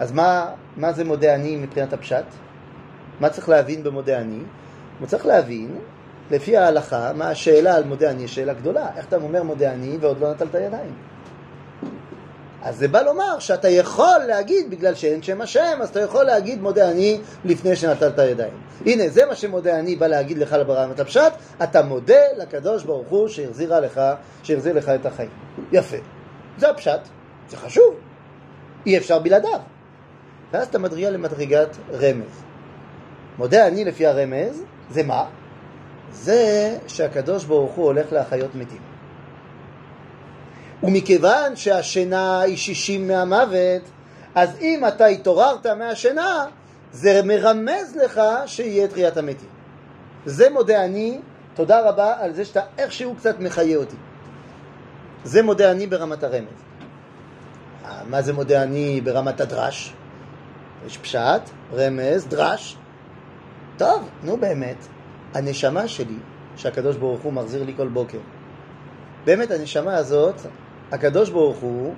אז 0.00 0.12
מה, 0.12 0.46
מה 0.76 0.92
זה 0.92 1.04
מודה 1.04 1.34
אני 1.34 1.56
מבחינת 1.56 1.92
הפשט? 1.92 2.24
מה 3.20 3.28
צריך 3.30 3.48
להבין 3.48 3.82
במודה 3.82 4.20
אני? 4.20 4.40
הוא 5.00 5.06
צריך 5.06 5.26
להבין, 5.26 5.78
לפי 6.30 6.56
ההלכה, 6.56 7.12
מה 7.12 7.30
השאלה 7.30 7.76
על 7.76 7.84
מודה 7.84 8.10
אני, 8.10 8.28
שאלה 8.28 8.54
גדולה. 8.54 8.86
איך 8.96 9.06
אתה 9.06 9.16
אומר 9.16 9.42
מודה 9.42 9.72
אני 9.72 9.98
ועוד 10.00 10.20
לא 10.20 10.30
נטלת 10.30 10.54
ידיים? 10.54 11.07
אז 12.62 12.76
זה 12.76 12.88
בא 12.88 13.02
לומר 13.02 13.38
שאתה 13.38 13.68
יכול 13.68 14.18
להגיד, 14.28 14.70
בגלל 14.70 14.94
שאין 14.94 15.22
שם 15.22 15.40
השם, 15.40 15.78
אז 15.82 15.88
אתה 15.88 16.00
יכול 16.00 16.24
להגיד 16.24 16.62
מודה 16.62 16.90
אני 16.90 17.20
לפני 17.44 17.76
שנטלת 17.76 18.18
ידיים. 18.18 18.54
הנה, 18.86 19.08
זה 19.08 19.26
מה 19.26 19.34
שמודה 19.34 19.78
אני 19.78 19.96
בא 19.96 20.06
להגיד 20.06 20.38
לך 20.38 20.52
לברמת 20.52 21.00
הפשט, 21.00 21.32
אתה 21.62 21.82
מודה 21.82 22.22
לקדוש 22.36 22.84
ברוך 22.84 23.08
הוא 23.08 23.28
שהחזירה 23.28 23.80
לך, 23.80 24.00
שהחזיר 24.42 24.74
לך 24.74 24.88
את 24.88 25.06
החיים. 25.06 25.30
יפה. 25.72 25.96
זה 26.58 26.70
הפשט, 26.70 27.00
זה 27.48 27.56
חשוב. 27.56 27.94
אי 28.86 28.98
אפשר 28.98 29.18
בלעדיו. 29.18 29.60
ואז 30.52 30.66
אתה 30.66 30.78
מדריע 30.78 31.10
למדרגת 31.10 31.76
רמז. 31.92 32.42
מודה 33.38 33.66
אני 33.66 33.84
לפי 33.84 34.06
הרמז, 34.06 34.62
זה 34.90 35.02
מה? 35.02 35.24
זה 36.12 36.76
שהקדוש 36.86 37.44
ברוך 37.44 37.72
הוא 37.72 37.84
הולך 37.84 38.12
להחיות 38.12 38.54
מתים. 38.54 38.97
ומכיוון 40.82 41.56
שהשינה 41.56 42.40
היא 42.40 42.56
שישים 42.56 43.08
מהמוות, 43.08 43.82
אז 44.34 44.56
אם 44.60 44.82
אתה 44.88 45.06
התעוררת 45.06 45.66
מהשינה, 45.66 46.44
זה 46.92 47.20
מרמז 47.24 47.96
לך 48.04 48.20
שיהיה 48.46 48.88
תחיית 48.88 49.16
המתים. 49.16 49.48
זה 50.26 50.50
מודה 50.50 50.84
אני, 50.84 51.20
תודה 51.54 51.88
רבה 51.88 52.14
על 52.18 52.34
זה 52.34 52.44
שאתה 52.44 52.60
איכשהו 52.78 53.14
קצת 53.14 53.40
מחיה 53.40 53.76
אותי. 53.76 53.96
זה 55.24 55.42
מודה 55.42 55.70
אני 55.70 55.86
ברמת 55.86 56.22
הרמז. 56.22 56.68
מה 58.06 58.22
זה 58.22 58.32
מודה 58.32 58.62
אני 58.62 59.00
ברמת 59.00 59.40
הדרש? 59.40 59.94
יש 60.86 60.98
פשט, 60.98 61.42
רמז, 61.72 62.26
דרש. 62.26 62.76
טוב, 63.76 64.08
נו 64.22 64.36
באמת, 64.36 64.86
הנשמה 65.34 65.88
שלי, 65.88 66.16
שהקדוש 66.56 66.96
ברוך 66.96 67.20
הוא 67.20 67.32
מחזיר 67.32 67.64
לי 67.64 67.74
כל 67.76 67.88
בוקר, 67.88 68.18
באמת 69.24 69.50
הנשמה 69.50 69.96
הזאת, 69.96 70.34
הקדוש 70.92 71.30
ברוך 71.30 71.58
הוא 71.58 71.94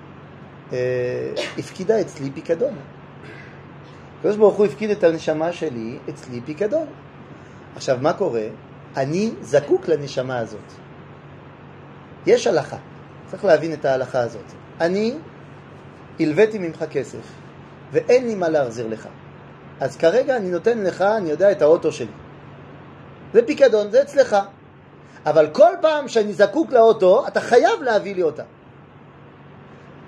אה, 0.73 0.79
הפקידה 1.59 2.01
אצלי 2.01 2.31
פיקדון. 2.31 2.75
הקדוש 4.19 4.37
ברוך 4.37 4.55
הוא 4.55 4.67
הפקיד 4.67 4.91
את 4.91 5.05
הנשמה 5.05 5.53
שלי 5.53 5.99
אצלי 6.09 6.41
פיקדון. 6.41 6.87
עכשיו, 7.77 7.99
מה 8.01 8.13
קורה? 8.13 8.47
אני 8.97 9.31
זקוק 9.41 9.89
לנשמה 9.89 10.39
הזאת. 10.39 10.73
יש 12.27 12.47
הלכה, 12.47 12.77
צריך 13.27 13.45
להבין 13.45 13.73
את 13.73 13.85
ההלכה 13.85 14.21
הזאת. 14.21 14.45
אני 14.81 15.15
הלוויתי 16.21 16.59
ממך 16.59 16.85
כסף, 16.91 17.33
ואין 17.93 18.27
לי 18.27 18.35
מה 18.35 18.49
להחזיר 18.49 18.87
לך. 18.87 19.09
אז 19.81 19.97
כרגע 19.97 20.37
אני 20.37 20.51
נותן 20.51 20.79
לך, 20.79 21.03
אני 21.03 21.31
יודע, 21.31 21.53
את 21.53 21.63
האוטו 21.63 21.93
שלי. 21.93 22.13
זה 23.33 23.47
פיקדון, 23.47 23.91
זה 23.91 24.03
אצלך. 24.03 24.37
אבל 25.27 25.51
כל 25.53 25.73
פעם 25.81 26.09
שאני 26.09 26.33
זקוק 26.33 26.73
לאוטו, 26.73 27.27
אתה 27.27 27.41
חייב 27.41 27.83
להביא 27.83 28.15
לי 28.15 28.23
אותה. 28.23 28.43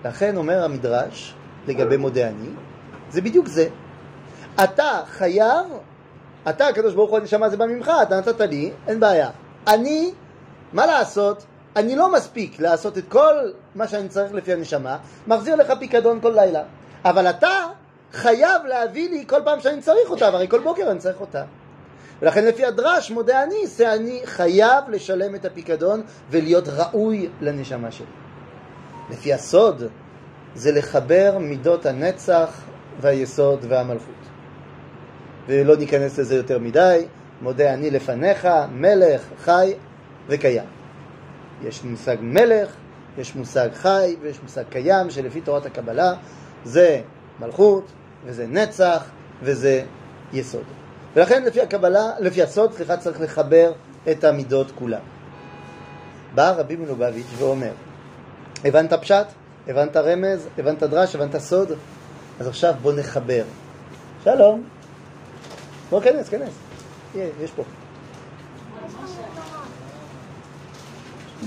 לכן 0.04 0.36
אומר 0.36 0.64
המדרש, 0.64 1.34
לגבי 1.66 1.96
מודה 1.96 2.28
אני, 2.28 2.48
זה 3.10 3.20
בדיוק 3.20 3.46
זה. 3.46 3.68
אתה 4.64 5.00
חייב, 5.06 5.66
אתה, 6.48 6.66
הקדוש 6.68 6.94
ברוך 6.94 7.10
הוא, 7.10 7.18
הנשמה 7.18 7.48
זה 7.48 7.56
בא 7.56 7.66
ממך, 7.66 7.90
אתה 8.02 8.18
נתת 8.18 8.40
לי, 8.40 8.72
אין 8.88 9.00
בעיה. 9.00 9.30
אני, 9.66 10.12
מה 10.72 10.86
לעשות? 10.86 11.44
אני 11.76 11.96
לא 11.96 12.12
מספיק 12.12 12.60
לעשות 12.60 12.98
את 12.98 13.04
כל 13.08 13.34
מה 13.74 13.88
שאני 13.88 14.08
צריך 14.08 14.32
לפי 14.32 14.52
הנשמה, 14.52 14.96
מחזיר 15.26 15.54
לך 15.54 15.72
פיקדון 15.78 16.20
כל 16.20 16.32
לילה. 16.36 16.62
אבל 17.04 17.30
אתה 17.30 17.66
חייב 18.12 18.62
להביא 18.68 19.10
לי 19.10 19.24
כל 19.26 19.40
פעם 19.44 19.60
שאני 19.60 19.80
צריך 19.80 20.10
אותה, 20.10 20.30
והרי 20.32 20.48
כל 20.48 20.60
בוקר 20.60 20.90
אני 20.90 20.98
צריך 20.98 21.20
אותה. 21.20 21.44
ולכן 22.22 22.44
לפי 22.44 22.64
הדרש, 22.64 23.10
מודה 23.10 23.42
אני, 23.42 23.66
זה 23.66 23.94
אני 23.94 24.20
חייב 24.24 24.84
לשלם 24.88 25.34
את 25.34 25.44
הפיקדון 25.44 26.02
ולהיות 26.30 26.64
ראוי 26.68 27.28
לנשמה 27.40 27.90
שלי. 27.90 28.06
לפי 29.12 29.32
הסוד, 29.32 29.82
זה 30.54 30.72
לחבר 30.72 31.38
מידות 31.40 31.86
הנצח 31.86 32.62
והיסוד 33.00 33.64
והמלכות. 33.68 34.14
ולא 35.46 35.76
ניכנס 35.76 36.18
לזה 36.18 36.36
יותר 36.36 36.58
מדי, 36.58 37.06
מודה 37.42 37.74
אני 37.74 37.90
לפניך, 37.90 38.48
מלך, 38.72 39.22
חי 39.38 39.74
וקיים. 40.28 40.64
יש 41.62 41.84
מושג 41.84 42.16
מלך, 42.20 42.70
יש 43.18 43.34
מושג 43.36 43.68
חי 43.74 44.16
ויש 44.20 44.42
מושג 44.42 44.62
קיים, 44.70 45.10
שלפי 45.10 45.40
תורת 45.40 45.66
הקבלה 45.66 46.12
זה 46.64 47.00
מלכות 47.40 47.92
וזה 48.24 48.46
נצח 48.46 49.10
וזה 49.42 49.82
יסוד. 50.32 50.64
ולכן 51.14 51.44
לפי 51.44 51.60
הקבלה, 51.60 52.10
לפי 52.20 52.42
הסוד, 52.42 52.72
סליחה, 52.72 52.96
צריך 52.96 53.20
לחבר 53.20 53.72
את 54.10 54.24
המידות 54.24 54.70
כולן. 54.74 55.00
בא 56.34 56.50
רבי 56.50 56.76
מלובביץ' 56.76 57.26
ואומר, 57.38 57.72
הבנת 58.64 58.92
פשט? 58.92 59.26
הבנת 59.68 59.96
רמז? 59.96 60.48
הבנת 60.58 60.82
דרש? 60.82 61.14
הבנת 61.14 61.36
סוד? 61.36 61.68
אז 62.40 62.46
עכשיו 62.48 62.74
בוא 62.82 62.92
נחבר. 62.92 63.44
שלום. 64.24 64.62
בוא, 65.90 66.00
כנס, 66.00 66.28
כנס. 66.28 66.52
יש, 67.14 67.50
פה. 67.56 67.62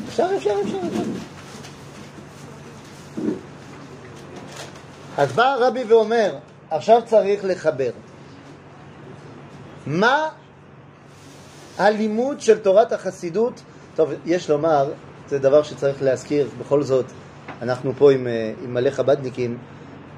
אפשר, 0.08 0.28
אפשר, 0.38 0.54
אפשר. 0.64 0.78
אז 5.18 5.32
בא 5.32 5.44
הרבי 5.44 5.84
ואומר, 5.84 6.36
עכשיו 6.70 7.02
צריך 7.06 7.46
לחבר. 7.46 7.92
מה 9.88 10.30
הלימוד 11.78 12.42
של 12.42 12.60
תורת 12.60 12.92
החסידות? 12.94 13.62
טוב, 13.96 14.12
יש 14.26 14.50
לומר, 14.50 14.92
זה 15.28 15.40
דבר 15.40 15.64
שצריך 15.64 16.04
להזכיר, 16.04 16.50
בכל 16.60 16.84
זאת, 16.84 17.06
אנחנו 17.62 17.94
פה 17.98 18.12
עם, 18.12 18.28
אה, 18.28 18.54
עם 18.64 18.74
מלא 18.74 18.90
חב"דניקים, 18.90 19.58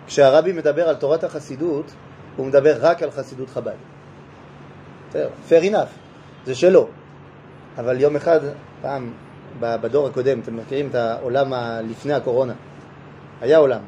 כשהרבי 0.08 0.52
מדבר 0.54 0.90
על 0.90 0.96
תורת 0.96 1.24
החסידות, 1.24 1.92
הוא 2.36 2.46
מדבר 2.46 2.78
רק 2.80 3.04
על 3.04 3.12
חסידות 3.12 3.50
חב"ד. 3.50 3.76
fair 5.50 5.64
enough, 5.64 5.90
זה 6.46 6.56
שלו. 6.56 6.88
אבל 7.78 8.02
יום 8.02 8.16
אחד, 8.16 8.40
פעם, 8.82 9.14
בדור 9.60 10.08
הקודם, 10.08 10.40
אתם 10.40 10.58
מכירים 10.58 10.88
את 10.90 10.96
העולם 10.96 11.54
לפני 11.90 12.14
הקורונה, 12.14 12.54
היה 13.42 13.58
עולם, 13.58 13.82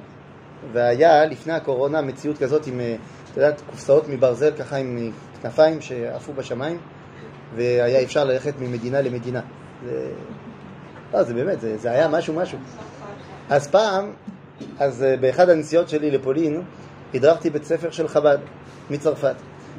והיה 0.71 1.25
לפני 1.25 1.53
הקורונה 1.53 2.01
מציאות 2.01 2.38
כזאת 2.38 2.67
עם, 2.67 2.79
אה, 2.79 2.95
את 3.31 3.38
יודעת, 3.38 3.61
קופסאות 3.69 4.07
מברזל 4.09 4.51
ככה 4.51 4.77
עם 4.77 5.11
כנפיים 5.41 5.81
שעפו 5.81 6.33
בשמיים, 6.33 6.77
והיה 7.55 8.03
אפשר 8.03 8.23
ללכת 8.23 8.53
ממדינה 8.59 9.01
למדינה. 9.01 9.41
זה, 9.85 10.11
לא, 11.13 11.24
זה 11.24 11.34
באמת, 11.34 11.62
זה, 11.62 11.78
זה 11.78 11.92
היה 11.92 12.08
משהו 12.08 12.34
משהו. 12.34 12.58
אז 13.50 13.68
פעם, 13.68 14.12
אז 14.80 15.04
אה, 15.04 15.18
באחד 15.18 15.50
הנסיעות 15.50 15.89
שלי 15.89 16.12
לפולין, 16.12 16.63
הדרכתי 17.13 17.50
בית 17.50 17.63
ספר 17.63 17.92
של 17.92 18.08
חב"ד 18.08 18.38
מצרפת. 18.89 19.36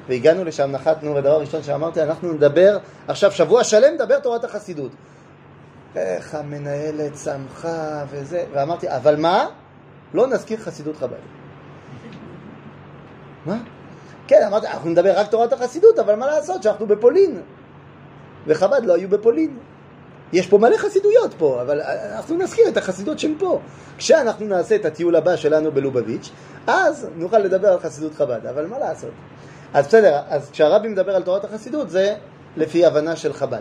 והגענו 0.09 0.45
לשם, 0.45 0.71
נחתנו, 0.71 1.15
והדבר 1.15 1.31
הראשון 1.31 1.63
שאמרתי, 1.63 2.03
אנחנו 2.03 2.33
נדבר, 2.33 2.79
עכשיו 3.09 3.33
שבוע 3.33 3.65
שלם 3.65 3.95
נדבר 3.95 4.19
תורת 4.19 4.45
החסידות. 4.45 4.93
איך 5.97 6.35
המנהלת 6.35 7.17
שמחה 7.25 8.05
וזה, 8.11 8.45
ואמרתי, 8.53 8.97
אבל 8.97 9.17
מה? 9.17 9.47
לא 10.15 10.27
נזכיר 10.27 10.59
חסידות 10.59 10.97
חב"ד. 10.97 11.17
מה? 13.47 13.57
כן, 14.27 14.43
אמרתי, 14.47 14.67
אנחנו 14.67 14.91
נדבר 14.91 15.19
רק 15.19 15.31
תורת 15.31 15.53
החסידות, 15.53 15.99
אבל 15.99 16.15
מה 16.15 16.27
לעשות 16.27 16.63
שאנחנו 16.63 16.87
בפולין. 16.87 17.43
וחב"ד 18.47 18.85
לא 18.85 18.95
היו 18.95 19.09
בפולין. 19.09 19.59
יש 20.33 20.47
פה 20.47 20.59
מלא 20.59 20.77
חסידויות 20.77 21.35
פה, 21.39 21.63
אבל 21.63 21.81
אנחנו 22.15 22.37
נזכיר 22.37 22.69
את 22.69 22.77
החסידות 22.77 23.19
שהן 23.19 23.35
פה. 23.39 23.61
כשאנחנו 23.99 24.47
נעשה 24.47 24.77
את 24.77 24.85
הטיול 24.85 25.17
הבא 25.17 25.37
שלנו 25.37 25.73
בלובביץ', 25.73 26.31
אז 26.67 27.09
נוכל 27.17 27.39
לדבר 27.39 27.69
על 27.69 27.79
חסידות 27.79 28.15
חב"ד, 28.15 28.47
אבל 28.47 28.67
מה 28.67 28.79
לעשות? 28.79 29.11
אז 29.75 29.87
בסדר, 29.87 30.21
אז 30.29 30.51
כשהרבי 30.51 30.89
מדבר 30.89 31.17
על 31.17 31.23
תורת 31.23 31.45
החסידות 31.45 31.91
זה 31.91 32.15
לפי 32.57 32.87
הבנה 32.87 33.17
של 33.17 33.33
חב"ד. 33.33 33.61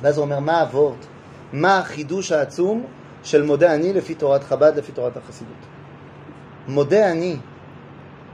ואז 0.00 0.18
הוא 0.18 0.24
אומר, 0.24 0.38
מה 0.38 0.60
הוורט? 0.60 1.06
מה 1.52 1.78
החידוש 1.78 2.32
העצום 2.32 2.86
של 3.22 3.42
מודה 3.42 3.74
אני 3.74 3.92
לפי 3.92 4.14
תורת 4.14 4.44
חב"ד, 4.44 4.72
לפי 4.76 4.92
תורת 4.92 5.16
החסידות? 5.16 5.56
מודה 6.68 7.10
אני, 7.10 7.36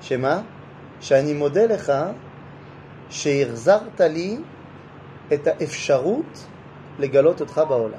שמה? 0.01 0.41
שאני 1.01 1.33
מודה 1.33 1.67
לך 1.67 1.93
שהחזרת 3.11 4.01
לי 4.01 4.39
את 5.33 5.47
האפשרות 5.47 6.47
לגלות 6.99 7.41
אותך 7.41 7.61
בעולם. 7.69 7.99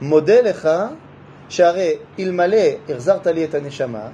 מודה 0.00 0.40
לך 0.40 0.68
שהרי 1.48 1.96
אלמלא 2.18 2.66
החזרת 2.88 3.26
לי 3.26 3.44
את 3.44 3.54
הנשמה, 3.54 4.08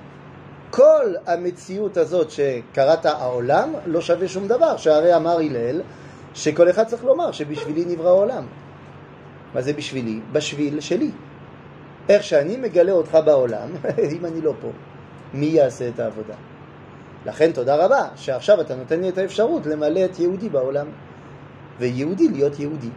כל 0.71 1.15
המציאות 1.27 1.97
הזאת 1.97 2.31
שקראת 2.31 3.07
העולם 3.07 3.73
לא 3.87 4.01
שווה 4.01 4.29
שום 4.29 4.49
דבר, 4.49 4.77
שהרי 4.77 5.17
אמר 5.17 5.39
הלל 5.39 5.81
שכל 6.35 6.71
אחד 6.71 6.85
צריך 6.85 7.05
לומר 7.05 7.33
שבשבילי 7.33 7.85
נברא 7.85 8.09
העולם. 8.09 8.47
מה 9.55 9.63
זה 9.63 9.73
בשבילי? 9.73 10.21
בשביל 10.33 10.81
שלי. 10.81 11.11
איך 12.09 12.23
שאני 12.23 12.57
מגלה 12.57 12.93
אותך 12.93 13.19
בעולם, 13.25 13.69
אם 14.17 14.25
אני 14.25 14.41
לא 14.41 14.53
פה, 14.61 14.69
מי 15.35 15.47
יעשה 15.47 15.89
את 15.89 16.01
העבודה? 16.01 16.35
לכן 17.27 17.53
תודה 17.53 17.77
רבה 17.77 18.09
שעכשיו 18.17 18.61
אתה 18.61 18.75
נותן 18.75 19.01
לי 19.01 19.09
את 19.09 19.19
האפשרות 19.19 19.67
למלא 19.67 20.05
את 20.05 20.19
יהודי 20.19 20.49
בעולם. 20.49 20.87
ויהודי 21.79 22.29
להיות 22.29 22.59
יהודי. 22.59 22.91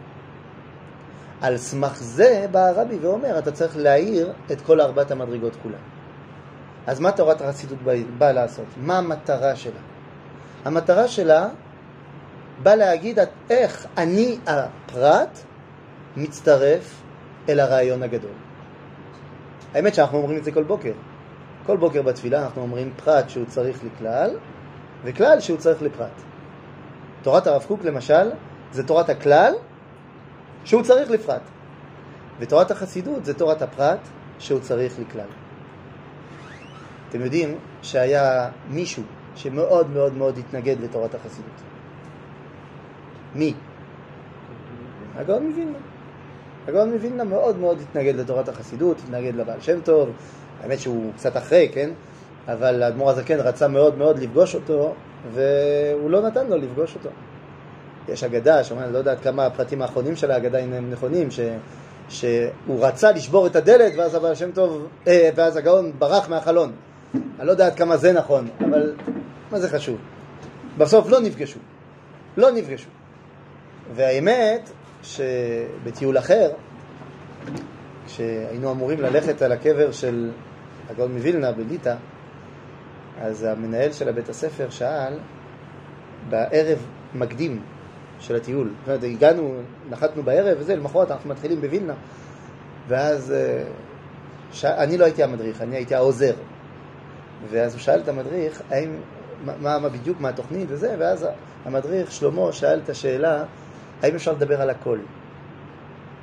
על 1.40 1.56
סמך 1.56 1.96
זה 1.96 2.46
בא 2.50 2.66
הרבי 2.66 2.98
ואומר, 3.00 3.38
אתה 3.38 3.52
צריך 3.52 3.76
להאיר 3.76 4.32
את 4.52 4.60
כל 4.60 4.80
ארבעת 4.80 5.10
המדרגות 5.10 5.56
כולן. 5.62 5.78
אז 6.86 7.00
מה 7.00 7.12
תורת 7.12 7.40
החסידות 7.40 7.78
באה 8.18 8.32
לעשות? 8.32 8.66
מה 8.76 8.98
המטרה 8.98 9.56
שלה? 9.56 9.80
המטרה 10.64 11.08
שלה 11.08 11.48
באה 12.62 12.76
להגיד 12.76 13.18
איך 13.50 13.86
אני 13.96 14.38
הפרט 14.46 15.38
מצטרף 16.16 17.02
אל 17.48 17.60
הרעיון 17.60 18.02
הגדול. 18.02 18.30
האמת 19.74 19.94
שאנחנו 19.94 20.18
אומרים 20.18 20.38
את 20.38 20.44
זה 20.44 20.52
כל 20.52 20.64
בוקר. 20.64 20.92
כל 21.66 21.76
בוקר 21.76 22.02
בתפילה 22.02 22.44
אנחנו 22.44 22.62
אומרים 22.62 22.92
פרט 23.04 23.28
שהוא 23.28 23.44
צריך 23.46 23.78
לכלל, 23.84 24.36
וכלל 25.04 25.40
שהוא 25.40 25.58
צריך 25.58 25.82
לפרט. 25.82 26.22
תורת 27.22 27.46
הרב 27.46 27.64
קוק 27.68 27.84
למשל, 27.84 28.30
זה 28.72 28.86
תורת 28.86 29.08
הכלל 29.08 29.54
שהוא 30.64 30.82
צריך 30.82 31.10
לפרט. 31.10 31.42
ותורת 32.40 32.70
החסידות 32.70 33.24
זה 33.24 33.34
תורת 33.34 33.62
הפרט 33.62 33.98
שהוא 34.38 34.60
צריך 34.60 34.98
לכלל. 34.98 35.26
אתם 37.08 37.20
יודעים 37.20 37.58
שהיה 37.82 38.50
מישהו 38.70 39.02
שמאוד 39.34 39.90
מאוד 39.90 40.16
מאוד 40.16 40.38
התנגד 40.38 40.80
לתורת 40.80 41.14
החסידות. 41.14 41.60
מי? 43.34 43.54
הגאון 45.16 45.46
מווילנה. 45.46 45.78
הגאון 46.68 46.92
מווילנה 46.92 47.24
מאוד 47.24 47.58
מאוד 47.58 47.80
התנגד 47.80 48.16
לתורת 48.16 48.48
החסידות, 48.48 48.96
התנגד 49.04 49.34
לבעל 49.34 49.60
שם 49.60 49.80
טוב, 49.80 50.10
האמת 50.62 50.80
שהוא 50.80 51.12
קצת 51.16 51.36
אחרי, 51.36 51.68
כן? 51.72 51.90
אבל 52.48 52.82
האדמו"ר 52.82 53.10
הזקן 53.10 53.40
רצה 53.40 53.68
מאוד 53.68 53.98
מאוד 53.98 54.18
לפגוש 54.18 54.54
אותו, 54.54 54.94
והוא 55.32 56.10
לא 56.10 56.22
נתן 56.22 56.46
לו 56.46 56.56
לפגוש 56.56 56.94
אותו. 56.94 57.10
יש 58.08 58.24
אגדה, 58.24 58.64
שאומרים, 58.64 58.86
אני 58.86 58.94
לא 58.94 58.98
יודע 58.98 59.16
כמה 59.16 59.46
הפרטים 59.46 59.82
האחרונים 59.82 60.16
של 60.16 60.30
האגדה 60.30 60.58
הם 60.58 60.90
נכונים, 60.90 61.30
ש, 61.30 61.40
שהוא 62.08 62.86
רצה 62.86 63.12
לשבור 63.12 63.46
את 63.46 63.56
הדלת, 63.56 63.92
ואז 63.96 64.14
הבעל 64.14 64.34
שם 64.34 64.52
טוב, 64.52 64.86
אה, 65.06 65.30
ואז 65.34 65.56
הגאון 65.56 65.92
ברח 65.98 66.28
מהחלון. 66.28 66.72
אני 67.14 67.46
לא 67.46 67.52
יודע 67.52 67.66
עד 67.66 67.74
כמה 67.74 67.96
זה 67.96 68.12
נכון, 68.12 68.48
אבל 68.60 68.94
מה 69.50 69.60
זה 69.60 69.68
חשוב? 69.68 69.98
בסוף 70.78 71.08
לא 71.08 71.20
נפגשו. 71.20 71.58
לא 72.36 72.50
נפגשו. 72.50 72.88
והאמת, 73.94 74.70
שבטיול 75.02 76.18
אחר, 76.18 76.50
כשהיינו 78.06 78.72
אמורים 78.72 79.00
ללכת 79.00 79.42
על 79.42 79.52
הקבר 79.52 79.92
של 79.92 80.30
הגאון 80.90 81.12
מווילנה 81.12 81.52
בליטא, 81.52 81.94
אז 83.20 83.42
המנהל 83.42 83.92
של 83.92 84.08
הבית 84.08 84.28
הספר 84.28 84.70
שאל, 84.70 85.18
בערב 86.28 86.78
מקדים 87.14 87.62
של 88.22 88.36
הטיול, 88.36 88.68
זאת 88.68 88.88
אומרת, 88.88 89.02
הגענו, 89.04 89.54
נחתנו 89.90 90.22
בערב 90.22 90.56
וזה, 90.60 90.76
למחרת 90.76 91.10
אנחנו 91.10 91.30
מתחילים 91.30 91.60
בווילנה, 91.60 91.94
ואז 92.88 93.32
אה, 93.32 93.64
ש... 94.52 94.64
אני 94.64 94.98
לא 94.98 95.04
הייתי 95.04 95.22
המדריך, 95.22 95.62
אני 95.62 95.76
הייתי 95.76 95.94
העוזר. 95.94 96.34
ואז 97.50 97.74
הוא 97.74 97.80
שאל 97.80 98.00
את 98.00 98.08
המדריך, 98.08 98.62
האם, 98.70 98.96
מה, 99.44 99.78
מה 99.78 99.88
בדיוק, 99.88 100.20
מה 100.20 100.28
התוכנית 100.28 100.68
וזה, 100.70 100.96
ואז 100.98 101.26
המדריך, 101.64 102.12
שלמה, 102.12 102.52
שאל 102.52 102.80
את 102.84 102.88
השאלה, 102.88 103.44
האם 104.02 104.14
אפשר 104.14 104.32
לדבר 104.32 104.62
על 104.62 104.70
הכל? 104.70 104.98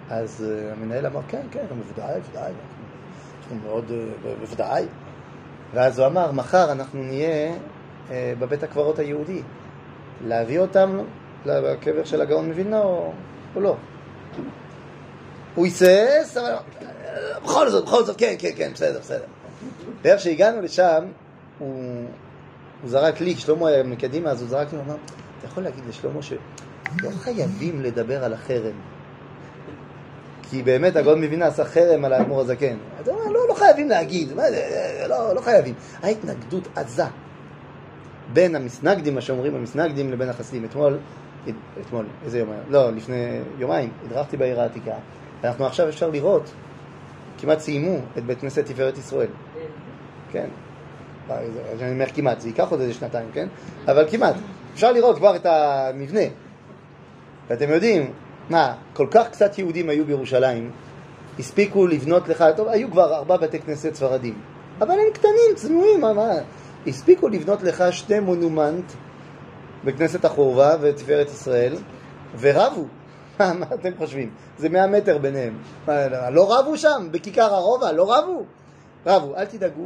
אז 0.09 0.45
uh, 0.47 0.73
המנהל 0.73 1.05
אמר, 1.05 1.21
כן, 1.27 1.41
כן, 1.51 1.65
בוודאי, 1.69 2.19
בוודאי, 2.19 2.51
אנחנו 3.41 3.55
מאוד, 3.65 3.85
uh, 3.89 4.27
בוודאי. 4.39 4.85
ואז 5.73 5.99
הוא 5.99 6.07
אמר, 6.07 6.31
מחר 6.31 6.71
אנחנו 6.71 7.03
נהיה 7.03 7.53
בבית 8.11 8.63
הקברות 8.63 8.99
היהודי. 8.99 9.41
להביא 10.27 10.59
אותם 10.59 10.97
לקבר 11.45 12.03
של 12.03 12.21
הגאון 12.21 12.47
מווילנה 12.47 12.79
או, 12.79 13.11
או 13.55 13.61
לא? 13.61 13.75
הוא 15.55 15.65
היסס, 15.65 16.37
אבל 16.37 16.53
בכל 17.43 17.69
זאת, 17.69 17.85
בכל 17.85 18.03
זאת, 18.03 18.17
כן, 18.17 18.35
כן, 18.39 18.51
כן, 18.55 18.71
בסדר, 18.73 18.99
בסדר. 18.99 19.25
ואיך 20.01 20.19
שהגענו 20.19 20.61
לשם, 20.61 21.05
הוא, 21.59 22.05
הוא 22.81 22.89
זרק 22.89 23.21
לי, 23.21 23.35
שלמה 23.35 23.69
היה 23.69 23.83
מקדימה, 23.83 24.29
אז 24.29 24.41
הוא 24.41 24.49
זרק 24.49 24.71
לי, 24.71 24.77
הוא 24.77 24.85
אמר, 24.85 24.95
אתה 25.39 25.47
יכול 25.47 25.63
להגיד 25.63 25.83
לשלמה 25.89 26.21
שלא 26.21 27.09
חייבים 27.19 27.81
לדבר 27.81 28.23
על 28.23 28.33
החרם. 28.33 28.75
כי 30.49 30.63
באמת 30.63 30.95
הגאון 30.95 31.21
מבינה 31.21 31.47
עשה 31.47 31.65
חרם 31.65 32.05
על 32.05 32.13
האדמו"ר 32.13 32.41
הזקן. 32.41 32.77
אתה 33.01 33.11
אומר, 33.11 33.31
לא, 33.31 33.39
לא 33.49 33.53
חייבים 33.53 33.89
להגיד, 33.89 34.33
מה, 34.33 34.43
לא, 35.07 35.35
לא 35.35 35.41
חייבים. 35.41 35.73
ההתנגדות 36.03 36.67
עזה 36.75 37.03
בין 38.33 38.55
המסנגדים, 38.55 39.15
מה 39.15 39.21
שאומרים 39.21 39.55
המסנגדים, 39.55 40.11
לבין 40.11 40.29
החסידים. 40.29 40.65
אתמול, 40.65 40.97
אתמול, 41.81 42.05
איזה 42.25 42.39
יום 42.39 42.51
היה? 42.51 42.61
לא, 42.69 42.91
לפני 42.91 43.39
יומיים, 43.57 43.89
הדרכתי 44.05 44.37
בעיר 44.37 44.61
העתיקה, 44.61 44.93
ואנחנו 45.41 45.65
עכשיו 45.65 45.89
אפשר 45.89 46.09
לראות, 46.09 46.51
כמעט 47.37 47.59
סיימו 47.59 47.97
את 48.17 48.25
בית 48.25 48.39
כנסת 48.39 48.65
תפארת 48.65 48.97
ישראל. 48.97 49.27
כן. 50.31 50.47
אני 51.81 51.91
אומר 51.91 52.05
כמעט, 52.05 52.39
זה 52.39 52.47
ייקח 52.47 52.71
עוד 52.71 52.79
איזה 52.81 52.93
שנתיים, 52.93 53.27
כן? 53.33 53.47
אבל 53.87 54.05
כמעט. 54.11 54.35
אפשר 54.73 54.91
לראות 54.91 55.17
כבר 55.17 55.35
את 55.35 55.45
המבנה. 55.45 56.21
ואתם 57.47 57.69
יודעים, 57.69 58.11
מה, 58.49 58.73
כל 58.93 59.07
כך 59.11 59.29
קצת 59.29 59.59
יהודים 59.59 59.89
היו 59.89 60.05
בירושלים, 60.05 60.71
הספיקו 61.39 61.87
לבנות 61.87 62.27
לך, 62.27 62.45
טוב, 62.55 62.67
היו 62.67 62.91
כבר 62.91 63.15
ארבע 63.15 63.37
בתי 63.37 63.59
כנסת 63.59 63.95
ספרדים, 63.95 64.33
אבל 64.81 64.91
הם 64.91 65.13
קטנים, 65.13 65.55
צנועים, 65.55 66.01
מה, 66.01 66.13
מה, 66.13 66.31
הספיקו 66.87 67.27
לבנות 67.27 67.63
לך 67.63 67.83
שתי 67.91 68.19
מונומנט 68.19 68.91
בכנסת 69.85 70.25
החורבה 70.25 70.75
ותפארת 70.81 71.27
ישראל, 71.27 71.75
ורבו. 72.39 72.85
מה, 73.39 73.65
אתם 73.73 73.91
חושבים? 73.97 74.29
זה 74.57 74.69
מאה 74.69 74.87
מטר 74.87 75.17
ביניהם. 75.17 75.57
לא 76.31 76.59
רבו 76.59 76.77
שם, 76.77 77.07
בכיכר 77.11 77.53
הרובע, 77.53 77.91
לא 77.91 78.17
רבו? 78.17 78.43
רבו, 79.05 79.35
אל 79.35 79.45
תדאגו, 79.45 79.85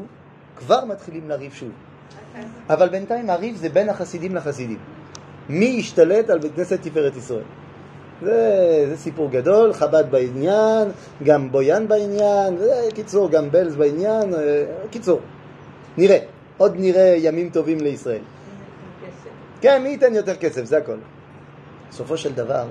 כבר 0.57 0.85
מתחילים 0.85 1.29
לריב 1.29 1.53
שוב. 1.53 1.69
אבל 2.69 2.89
בינתיים 2.89 3.29
הריב 3.29 3.55
זה 3.55 3.69
בין 3.69 3.89
החסידים 3.89 4.35
לחסידים. 4.35 4.79
מי 5.49 5.65
ישתלט 5.65 6.29
על 6.29 6.39
בית 6.39 6.55
כנסת 6.55 6.81
תפארת 6.81 7.15
ישראל? 7.15 7.43
זה, 8.21 8.85
זה 8.89 8.97
סיפור 8.97 9.29
גדול, 9.31 9.73
חב"ד 9.73 10.03
בעניין, 10.11 10.87
גם 11.23 11.51
בויאן 11.51 11.87
בעניין, 11.87 12.57
קיצור, 12.93 13.29
גם 13.29 13.51
בלז 13.51 13.75
בעניין, 13.75 14.33
אה, 14.33 14.63
קיצור, 14.89 15.19
נראה, 15.97 16.17
עוד 16.57 16.75
נראה 16.79 17.15
ימים 17.17 17.49
טובים 17.49 17.81
לישראל. 17.81 18.21
כן, 19.63 19.83
מי 19.83 19.89
ייתן 19.89 20.13
יותר 20.13 20.35
כסף, 20.35 20.63
זה 20.63 20.77
הכל. 20.77 20.97
בסופו 21.89 22.17
של 22.17 22.33
דבר, 22.33 22.65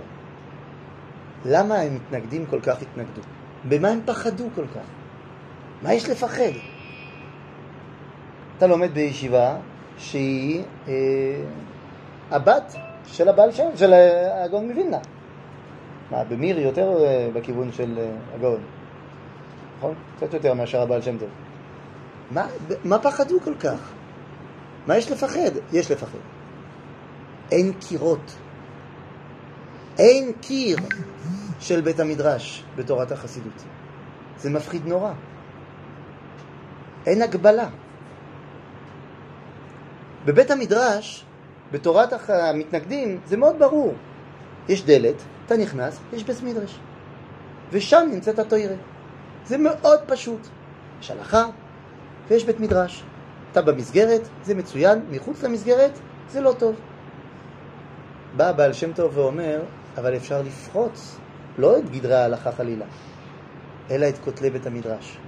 למה 1.45 1.75
הם 1.75 1.95
מתנגדים 1.95 2.47
כל 2.47 2.61
כך 2.61 2.83
התנגדו? 2.83 3.21
במה 3.69 3.89
הם 3.89 4.01
פחדו 4.07 4.45
כל 4.55 4.67
כך? 4.67 4.85
מה 5.83 5.95
יש 5.95 6.09
לפחד? 6.09 6.53
אתה 8.59 8.67
לומד 8.67 8.95
בישיבה 8.95 9.57
שהיא 9.99 10.63
אה, 10.89 10.95
הבת 12.31 12.75
של 13.07 13.29
הבעל 13.29 13.53
שם, 13.53 13.69
של 13.77 13.93
הגאון 14.45 14.69
מווילנה. 14.69 14.99
מה, 16.11 16.25
במיר 16.25 16.59
יותר 16.59 17.05
אה, 17.05 17.29
בכיוון 17.33 17.73
של 17.73 17.99
אה, 17.99 18.11
הגאון, 18.35 18.61
נכון? 19.79 19.95
קצת 20.17 20.35
יותר 20.35 20.55
מאשר 20.55 20.83
הבעל 20.83 21.03
שם 21.03 21.19
טוב. 21.19 21.29
מה, 22.31 22.47
מה 22.85 22.99
פחדו 22.99 23.41
כל 23.41 23.55
כך? 23.55 23.91
מה 24.87 24.97
יש 24.97 25.11
לפחד? 25.11 25.51
יש 25.73 25.91
לפחד. 25.91 26.19
אין 27.53 27.73
קירות. 27.89 28.37
אין 29.99 30.33
קיר 30.41 30.79
של 31.61 31.81
בית 31.81 32.01
המדרש 32.01 32.65
בתורת 32.77 33.13
החסידות. 33.13 33.63
זה 34.39 34.51
מפחיד 34.51 34.87
נורא. 34.87 35.13
אין 37.07 37.23
הגבלה. 37.23 37.69
בבית 40.25 40.51
המדרש, 40.51 41.25
בתורת 41.73 42.31
המתנגדים, 42.31 43.21
זה 43.27 43.37
מאוד 43.37 43.59
ברור. 43.59 43.95
יש 44.69 44.85
דלת, 44.85 45.17
אתה 45.47 45.57
נכנס, 45.57 45.99
יש 46.13 46.25
בית 46.25 46.43
מדרש. 46.43 46.79
ושם 47.73 48.09
נמצאת 48.13 48.39
התוירה. 48.39 48.77
זה 49.47 49.59
מאוד 49.59 50.01
פשוט. 50.07 50.41
יש 51.01 51.11
הלכה 51.11 51.45
ויש 52.29 52.45
בית 52.45 52.61
מדרש. 52.61 53.05
אתה 53.53 53.63
במסגרת, 53.63 54.29
זה 54.45 54.55
מצוין, 54.55 55.01
מחוץ 55.11 55.43
למסגרת, 55.43 55.99
זה 56.31 56.41
לא 56.41 56.55
טוב. 56.59 56.77
בא 58.37 58.53
בעל 58.53 58.73
שם 58.73 58.93
טוב 58.93 59.19
ואומר, 59.19 59.63
אבל 59.99 60.17
אפשר 60.17 60.43
לפרוץ, 60.43 61.17
לא 61.59 61.79
את 61.79 61.91
גדרי 61.91 62.15
ההלכה 62.15 62.53
חלילה, 62.53 62.85
אלא 63.91 64.09
את 64.09 64.19
כותלי 64.19 64.51
בית 64.51 64.67
המדרש. 64.67 65.19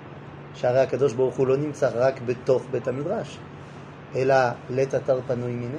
שהרי 0.54 0.80
הקדוש 0.80 1.12
ברוך 1.12 1.36
הוא 1.36 1.46
לא 1.46 1.56
נמצא 1.56 1.90
רק 1.94 2.20
בתוך 2.26 2.62
בית 2.70 2.88
המדרש, 2.88 3.38
אלא 4.14 4.34
לית 4.70 4.94
אתר 4.94 5.20
פנוי 5.26 5.52
מיני. 5.52 5.78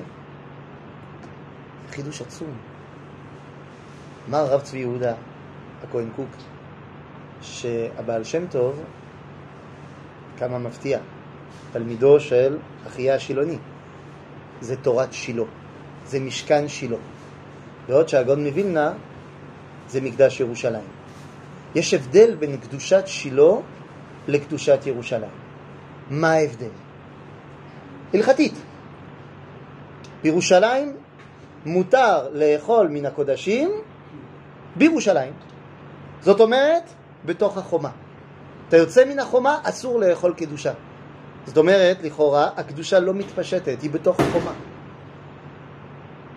חידוש 1.90 2.22
עצום. 2.22 2.58
אמר 4.30 4.38
הרב 4.38 4.62
צבי 4.62 4.80
יהודה 4.80 5.14
הכהן 5.84 6.10
קוק, 6.16 6.30
שהבעל 7.42 8.24
שם 8.24 8.48
טוב, 8.48 8.84
כמה 10.38 10.60
מפתיע, 10.60 11.00
תלמידו 11.72 12.20
של 12.20 12.58
אחיה 12.88 13.16
השילוני, 13.16 13.58
זה 14.62 14.76
תורת 14.76 15.14
שילה, 15.14 15.44
זה 16.06 16.20
משכן 16.20 16.68
שילה. 16.68 16.98
בעוד 17.88 18.10
שהגאון 18.10 18.48
מווילנה 18.48 18.94
זה 19.88 20.02
מקדש 20.02 20.40
ירושלים. 20.40 20.88
יש 21.76 21.94
הבדל 21.94 22.36
בין 22.36 22.58
קדושת 22.58 23.04
שילה 23.06 23.54
לקדושת 24.28 24.80
ירושלים. 24.86 25.32
מה 26.10 26.32
ההבדל? 26.32 26.70
הלכתית. 28.14 28.54
בירושלים 30.24 30.96
מותר 31.66 32.30
לאכול 32.34 32.88
מן 32.88 33.06
הקודשים 33.06 33.72
בירושלים. 34.76 35.34
זאת 36.22 36.40
אומרת, 36.40 36.84
בתוך 37.26 37.58
החומה. 37.58 37.90
אתה 38.68 38.78
יוצא 38.78 39.06
מן 39.06 39.20
החומה, 39.20 39.60
אסור 39.64 40.00
לאכול 40.00 40.34
קדושה. 40.38 40.74
זאת 41.46 41.58
אומרת, 41.58 41.98
לכאורה, 42.04 42.50
הקדושה 42.58 43.00
לא 43.00 43.14
מתפשטת, 43.14 43.82
היא 43.82 43.90
בתוך 43.90 44.20
החומה. 44.20 44.54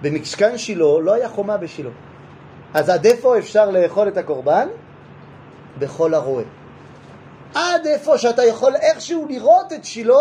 במשכן 0.02 0.58
שילה 0.58 1.00
לא 1.02 1.14
היה 1.14 1.28
חומה 1.28 1.56
בשילה. 1.56 1.90
אז 2.74 2.88
עד 2.88 3.06
איפה 3.06 3.38
אפשר 3.38 3.70
לאכול 3.70 4.08
את 4.08 4.16
הקורבן? 4.16 4.68
בכל 5.78 6.14
הרועה. 6.14 6.44
עד 7.54 7.86
איפה 7.86 8.18
שאתה 8.18 8.44
יכול 8.44 8.76
איכשהו 8.76 9.26
לראות 9.28 9.72
את 9.72 9.84
שילה, 9.84 10.14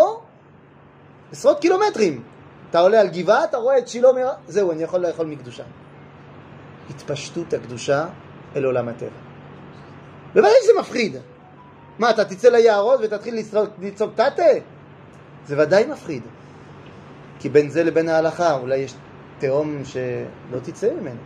עשרות 1.32 1.60
קילומטרים. 1.60 2.22
אתה 2.70 2.80
עולה 2.80 3.00
על 3.00 3.08
גבעה, 3.08 3.44
אתה 3.44 3.56
רואה 3.56 3.78
את 3.78 3.88
שילה, 3.88 4.08
זהו, 4.48 4.72
אני 4.72 4.82
יכול 4.82 5.00
לאכול 5.00 5.26
מקדושה. 5.26 5.64
התפשטות 6.90 7.52
הקדושה 7.52 8.06
אל 8.56 8.64
עולם 8.64 8.88
הטבע. 8.88 9.08
בוודאי 10.34 10.52
שזה 10.62 10.72
מפחיד. 10.80 11.16
מה, 11.98 12.10
אתה 12.10 12.24
תצא 12.24 12.48
ליערות 12.48 13.00
ותתחיל 13.02 13.34
לצעוק 13.80 14.10
תתה? 14.14 14.42
זה 15.46 15.62
ודאי 15.62 15.86
מפחיד. 15.86 16.22
כי 17.38 17.48
בין 17.48 17.70
זה 17.70 17.84
לבין 17.84 18.08
ההלכה 18.08 18.54
אולי 18.54 18.76
יש 18.76 18.94
תהום 19.38 19.84
שלא 19.84 20.58
תצא 20.62 20.94
ממנו. 21.00 21.20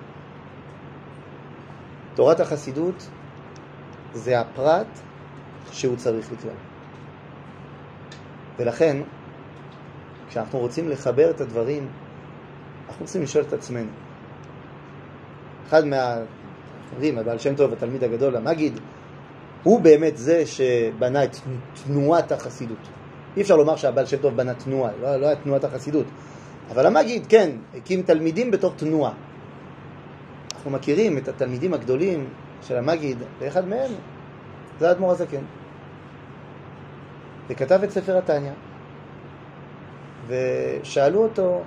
תורת 2.15 2.41
החסידות 2.41 3.09
זה 4.13 4.41
הפרט 4.41 4.87
שהוא 5.73 5.97
צריך 5.97 6.33
לכלל. 6.33 6.51
ולכן, 8.59 8.97
כשאנחנו 10.29 10.59
רוצים 10.59 10.89
לחבר 10.89 11.31
את 11.31 11.41
הדברים, 11.41 11.89
אנחנו 12.89 13.05
רוצים 13.05 13.23
לשאול 13.23 13.45
את 13.49 13.53
עצמנו. 13.53 13.91
אחד 15.67 15.83
מהחברים, 15.87 17.19
הבעל 17.19 17.39
שם 17.39 17.55
טוב, 17.55 17.73
התלמיד 17.73 18.05
הגדול, 18.05 18.37
המגיד, 18.37 18.81
הוא 19.63 19.81
באמת 19.81 20.17
זה 20.17 20.47
שבנה 20.47 21.25
את 21.25 21.37
תנועת 21.85 22.33
החסידות. 22.33 22.89
אי 23.37 23.43
אפשר 23.43 23.57
לומר 23.57 23.77
שהבעל 23.77 24.07
שם 24.07 24.17
טוב 24.17 24.37
בנה 24.37 24.55
תנועה, 24.55 24.93
לא, 25.01 25.17
לא 25.17 25.27
היה 25.27 25.37
תנועת 25.37 25.65
החסידות. 25.65 26.07
אבל 26.71 26.87
המגיד, 26.87 27.27
כן, 27.27 27.51
הקים 27.75 28.03
תלמידים 28.03 28.51
בתור 28.51 28.73
תנועה. 28.77 29.13
אנחנו 30.55 30.71
מכירים 30.71 31.19
את 31.19 31.29
התלמידים 31.29 31.75
הגדולים 31.75 32.29
של 32.63 32.77
המגיד, 32.77 33.19
ואחד 33.39 33.69
מהם 33.69 33.91
זה 34.79 34.89
האדמו"ר 34.89 35.11
הזקן. 35.11 35.45
וכתב 37.49 37.81
את 37.85 37.91
ספר 37.91 38.19
התניא, 38.19 38.53
ושאלו 40.27 41.23
אותו, 41.23 41.63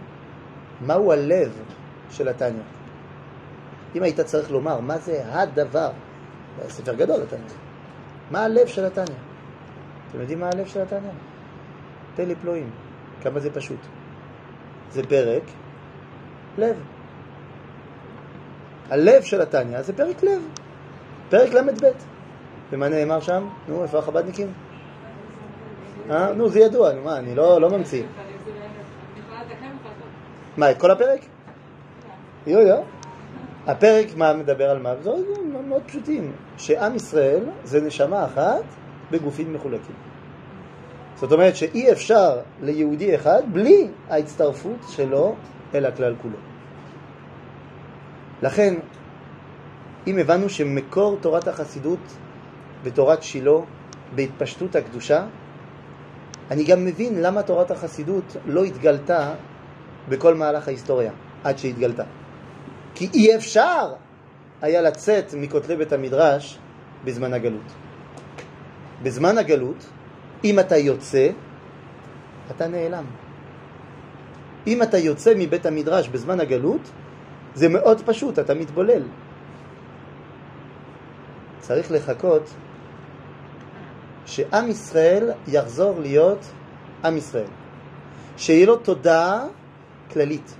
מהו 0.81 1.11
הלב 1.11 1.61
של 2.09 2.27
התניא? 2.27 2.63
אם 3.95 4.03
היית 4.03 4.19
צריך 4.19 4.51
לומר 4.51 4.79
מה 4.79 4.97
זה 4.97 5.23
הדבר, 5.27 5.91
זה 6.61 6.69
ספר 6.69 6.93
גדול 6.93 7.21
התניא, 7.21 7.41
מה 8.31 8.43
הלב 8.43 8.67
של 8.67 8.85
התניא? 8.85 9.17
אתם 10.09 10.21
יודעים 10.21 10.39
מה 10.39 10.49
הלב 10.53 10.67
של 10.67 10.81
התניא? 10.81 11.11
פלא 12.15 12.33
פלואים, 12.41 12.69
כמה 13.21 13.39
זה 13.39 13.53
פשוט. 13.53 13.79
זה 14.91 15.03
פרק 15.03 15.43
לב. 16.57 16.75
הלב 18.89 19.21
של 19.21 19.41
התניא 19.41 19.81
זה 19.81 19.93
פרק 19.93 20.23
לב, 20.23 20.41
פרק 21.29 21.53
ל"ב. 21.53 21.91
ומה 22.71 22.89
נאמר 22.89 23.19
שם? 23.19 23.47
נו, 23.67 23.83
איפה 23.83 23.99
החב"דניקים? 23.99 24.53
אה? 26.09 26.33
נו, 26.33 26.49
זה 26.49 26.59
ידוע, 26.59 26.93
נו 26.93 27.01
מה, 27.03 27.17
אני 27.17 27.35
לא, 27.35 27.61
לא 27.61 27.69
ממציא. 27.69 28.03
מה, 30.57 30.71
את 30.71 30.79
כל 30.79 30.91
הפרק? 30.91 31.19
יו 32.47 32.59
יו. 32.59 32.77
הפרק 33.67 34.07
מה 34.15 34.33
מדבר 34.33 34.69
על 34.69 34.79
מה? 34.79 34.93
זה 35.01 35.11
מאוד 35.67 35.81
פשוטים, 35.85 36.31
שעם 36.57 36.95
ישראל 36.95 37.43
זה 37.63 37.81
נשמה 37.81 38.25
אחת 38.25 38.63
בגופים 39.11 39.53
מחולקים. 39.53 39.95
זאת 41.15 41.31
אומרת 41.31 41.55
שאי 41.55 41.91
אפשר 41.91 42.39
ליהודי 42.61 43.15
אחד 43.15 43.41
בלי 43.53 43.87
ההצטרפות 44.09 44.77
שלו 44.89 45.35
אל 45.75 45.85
הכלל 45.85 46.15
כולו. 46.21 46.37
לכן, 48.41 48.73
אם 50.07 50.17
הבנו 50.17 50.49
שמקור 50.49 51.17
תורת 51.21 51.47
החסידות 51.47 51.99
בתורת 52.83 53.23
שילה, 53.23 53.51
בהתפשטות 54.15 54.75
הקדושה, 54.75 55.25
אני 56.51 56.63
גם 56.63 56.85
מבין 56.85 57.21
למה 57.21 57.43
תורת 57.43 57.71
החסידות 57.71 58.35
לא 58.45 58.63
התגלתה 58.63 59.33
בכל 60.09 60.35
מהלך 60.35 60.67
ההיסטוריה, 60.67 61.11
עד 61.43 61.57
שהתגלתה. 61.57 62.03
כי 62.95 63.09
אי 63.13 63.35
אפשר 63.35 63.93
היה 64.61 64.81
לצאת 64.81 65.33
מכותלי 65.33 65.75
בית 65.75 65.93
המדרש 65.93 66.59
בזמן 67.05 67.33
הגלות. 67.33 67.71
בזמן 69.03 69.37
הגלות, 69.37 69.85
אם 70.45 70.59
אתה 70.59 70.77
יוצא, 70.77 71.29
אתה 72.51 72.67
נעלם. 72.67 73.05
אם 74.67 74.83
אתה 74.83 74.97
יוצא 74.97 75.33
מבית 75.37 75.65
המדרש 75.65 76.07
בזמן 76.07 76.39
הגלות, 76.39 76.81
זה 77.55 77.69
מאוד 77.69 78.01
פשוט, 78.05 78.39
אתה 78.39 78.53
מתבולל. 78.53 79.03
צריך 81.59 81.91
לחכות 81.91 82.49
שעם 84.25 84.69
ישראל 84.69 85.31
יחזור 85.47 85.99
להיות 85.99 86.45
עם 87.03 87.17
ישראל. 87.17 87.49
שיהיה 88.37 88.65
לו 88.65 88.75
תודעה 88.75 89.45
כללית, 90.11 90.55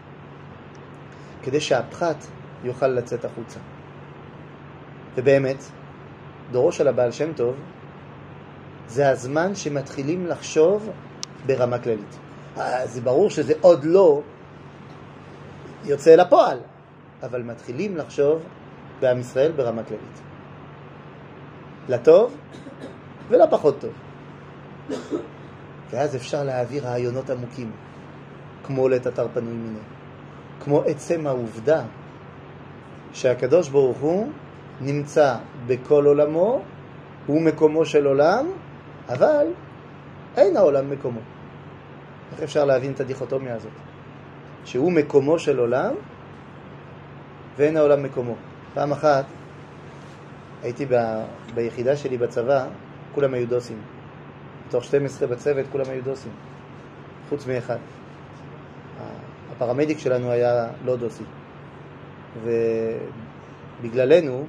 כדי 1.44 1.62
שהפחת 1.62 2.18
יוכל 2.64 2.88
לצאת 2.88 3.26
החוצה. 3.26 3.60
ובאמת, 5.16 5.64
דורו 6.52 6.72
של 6.72 6.88
הבעל 6.88 7.12
שם 7.12 7.34
טוב 7.34 7.56
זה 8.88 9.10
הזמן 9.10 9.56
שמתחילים 9.56 10.28
לחשוב 10.28 10.90
ברמה 11.46 11.80
כללית. 11.80 12.18
אה, 12.58 12.88
זה 12.88 13.02
ברור 13.02 13.30
שזה 13.30 13.54
עוד 13.62 13.84
לא 13.84 14.22
יוצא 15.86 16.14
אל 16.14 16.20
הפועל, 16.20 16.58
אבל 17.24 17.42
מתחילים 17.44 17.98
לחשוב 17.98 18.42
בעם 19.00 19.20
ישראל 19.20 19.52
ברמה 19.52 19.84
כללית. 19.84 20.22
לטוב 21.90 22.36
ולפחות 23.28 23.76
טוב. 23.80 23.92
ואז 25.92 26.16
אפשר 26.16 26.44
להעביר 26.44 26.88
רעיונות 26.88 27.30
עמוקים, 27.30 27.72
כמו 28.64 28.90
לעת 28.90 29.08
אתר 29.08 29.28
פנוי 29.34 29.54
מיני, 29.54 29.80
כמו 30.64 30.82
עצם 30.82 31.28
העובדה 31.28 31.84
שהקדוש 33.14 33.70
ברוך 33.70 33.98
הוא 33.98 34.28
נמצא 34.82 35.36
בכל 35.68 36.06
עולמו, 36.06 36.62
הוא 37.28 37.42
מקומו 37.42 37.86
של 37.86 38.06
עולם, 38.06 38.46
אבל 39.10 39.48
אין 40.38 40.58
העולם 40.58 40.90
מקומו. 40.90 41.20
איך 42.32 42.44
אפשר 42.44 42.66
להבין 42.66 42.92
את 42.92 43.00
הדיכוטומיה 43.00 43.56
הזאת? 43.56 43.72
שהוא 44.66 44.92
מקומו 44.92 45.40
של 45.40 45.60
עולם 45.60 45.94
ואין 47.58 47.78
העולם 47.78 48.04
מקומו. 48.04 48.36
פעם 48.74 48.92
אחת 48.92 49.26
הייתי 50.64 50.86
ב... 50.86 51.24
ביחידה 51.54 51.96
שלי 51.96 52.18
בצבא, 52.18 52.68
כולם 53.16 53.34
היו 53.34 53.48
דוסים. 53.48 53.82
מתוך 54.68 54.84
12 54.84 55.28
בצוות 55.28 55.66
כולם 55.72 55.86
היו 55.90 56.04
דוסים, 56.04 56.32
חוץ 57.30 57.48
מאחד. 57.48 57.78
הפרמדיק 59.52 60.00
שלנו 60.00 60.32
היה 60.32 60.68
לא 60.86 60.96
דוסי. 60.96 61.24
ובגללנו, 63.82 64.46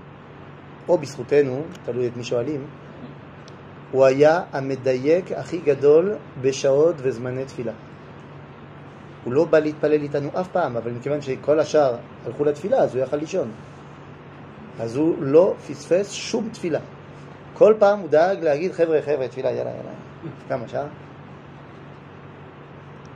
או 0.88 0.98
בזכותנו, 0.98 1.62
תלוי 1.84 2.06
את 2.06 2.16
מי 2.16 2.24
שואלים, 2.24 2.66
הוא 3.90 4.04
היה 4.04 4.42
המדייק 4.52 5.32
הכי 5.32 5.58
גדול 5.58 6.14
בשעות 6.40 6.94
וזמני 6.98 7.44
תפילה. 7.44 7.72
הוא 9.24 9.32
לא 9.32 9.44
בא 9.44 9.58
להתפלל 9.58 10.02
איתנו 10.02 10.30
אף 10.40 10.48
פעם, 10.48 10.76
אבל 10.76 10.90
מכיוון 10.90 11.20
שכל 11.20 11.60
השאר 11.60 11.96
הלכו 12.26 12.44
לתפילה, 12.44 12.76
אז 12.76 12.94
הוא 12.94 13.02
יכל 13.02 13.16
לישון. 13.16 13.50
אז 14.80 14.96
הוא 14.96 15.16
לא 15.20 15.54
פספס 15.68 16.12
שום 16.12 16.48
תפילה. 16.52 16.80
כל 17.54 17.74
פעם 17.78 17.98
הוא 17.98 18.08
דאג 18.08 18.44
להגיד, 18.44 18.72
חבר'ה, 18.72 19.02
חבר'ה, 19.02 19.28
תפילה, 19.28 19.50
יאללה, 19.50 19.70
יאללה. 19.70 19.92
כמה 20.48 20.68
שעה? 20.68 20.86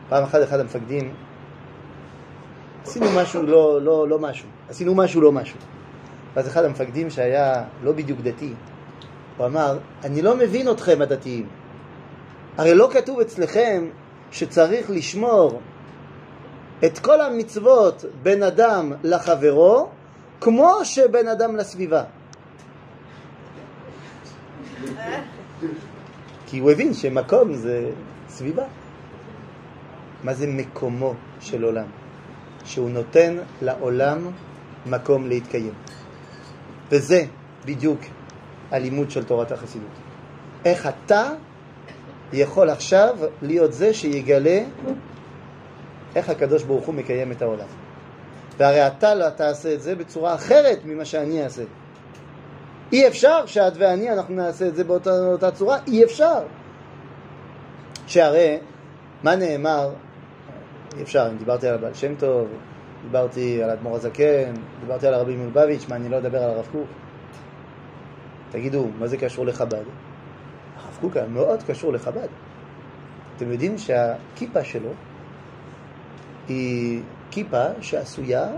פעם 0.08 0.24
אחת 0.24 0.42
אחד 0.42 0.60
המפקדים, 0.60 1.14
עשינו 2.82 3.06
משהו 3.16 3.42
לא, 3.42 3.82
לא, 3.82 4.08
לא 4.08 4.18
משהו, 4.18 4.48
עשינו 4.68 4.94
משהו 4.94 5.20
לא 5.20 5.32
משהו. 5.32 5.58
ואז 6.34 6.48
אחד 6.48 6.64
המפקדים 6.64 7.10
שהיה 7.10 7.64
לא 7.82 7.92
בדיוק 7.92 8.20
דתי, 8.20 8.54
הוא 9.40 9.46
אמר, 9.46 9.78
אני 10.04 10.22
לא 10.22 10.36
מבין 10.36 10.70
אתכם 10.70 11.02
הדתיים. 11.02 11.46
הרי 12.58 12.74
לא 12.74 12.88
כתוב 12.92 13.20
אצלכם 13.20 13.88
שצריך 14.30 14.90
לשמור 14.90 15.60
את 16.84 16.98
כל 16.98 17.20
המצוות 17.20 18.04
בין 18.22 18.42
אדם 18.42 18.92
לחברו 19.02 19.88
כמו 20.40 20.84
שבין 20.84 21.28
אדם 21.28 21.56
לסביבה. 21.56 22.02
כי 26.46 26.58
הוא 26.58 26.70
הבין 26.70 26.94
שמקום 26.94 27.54
זה 27.54 27.90
סביבה. 28.28 28.64
מה 30.24 30.34
זה 30.34 30.46
מקומו 30.46 31.14
של 31.40 31.64
עולם? 31.64 31.86
שהוא 32.64 32.90
נותן 32.90 33.36
לעולם 33.62 34.30
מקום 34.86 35.28
להתקיים. 35.28 35.74
וזה 36.90 37.24
בדיוק 37.64 38.00
הלימוד 38.70 39.10
של 39.10 39.24
תורת 39.24 39.52
החסידות. 39.52 39.88
איך 40.64 40.88
אתה 40.88 41.30
יכול 42.32 42.70
עכשיו 42.70 43.16
להיות 43.42 43.72
זה 43.72 43.94
שיגלה 43.94 44.60
איך 46.16 46.28
הקדוש 46.28 46.62
ברוך 46.62 46.86
הוא 46.86 46.94
מקיים 46.94 47.32
את 47.32 47.42
העולם. 47.42 47.66
והרי 48.58 48.86
אתה 48.86 49.14
לא 49.14 49.30
תעשה 49.30 49.74
את 49.74 49.82
זה 49.82 49.94
בצורה 49.94 50.34
אחרת 50.34 50.78
ממה 50.84 51.04
שאני 51.04 51.44
אעשה. 51.44 51.62
אי 52.92 53.08
אפשר 53.08 53.46
שאת 53.46 53.72
ואני 53.76 54.10
אנחנו 54.10 54.34
נעשה 54.34 54.68
את 54.68 54.76
זה 54.76 54.84
באותה, 54.84 55.10
באותה 55.10 55.50
צורה, 55.50 55.78
אי 55.86 56.04
אפשר. 56.04 56.42
שהרי, 58.06 58.58
מה 59.22 59.36
נאמר, 59.36 59.90
אי 60.96 61.02
אפשר, 61.02 61.28
אם 61.32 61.36
דיברתי 61.38 61.68
על 61.68 61.74
הבעל 61.74 61.94
שם 61.94 62.14
טוב, 62.14 62.48
דיברתי 63.02 63.62
על 63.62 63.70
האדמו"ר 63.70 63.96
הזקן, 63.96 64.52
דיברתי 64.80 65.06
על 65.06 65.14
הרבי 65.14 65.36
מלובביץ', 65.36 65.86
מה 65.88 65.96
אני 65.96 66.08
לא 66.08 66.18
אדבר 66.18 66.42
על 66.42 66.50
הרב 66.50 66.66
קוק? 66.72 66.86
תגידו, 68.50 68.88
מה 68.98 69.06
זה 69.06 69.16
קשור 69.16 69.46
לחב"ד? 69.46 69.74
הרב 69.74 70.98
קוק 71.00 71.16
היה 71.16 71.26
מאוד 71.26 71.62
קשור 71.62 71.92
לחב"ד. 71.92 72.28
אתם 73.36 73.52
יודעים 73.52 73.78
שהכיפה 73.78 74.64
שלו 74.64 74.90
היא 76.48 77.02
כיפה 77.30 77.64
שעשויה 77.80 78.48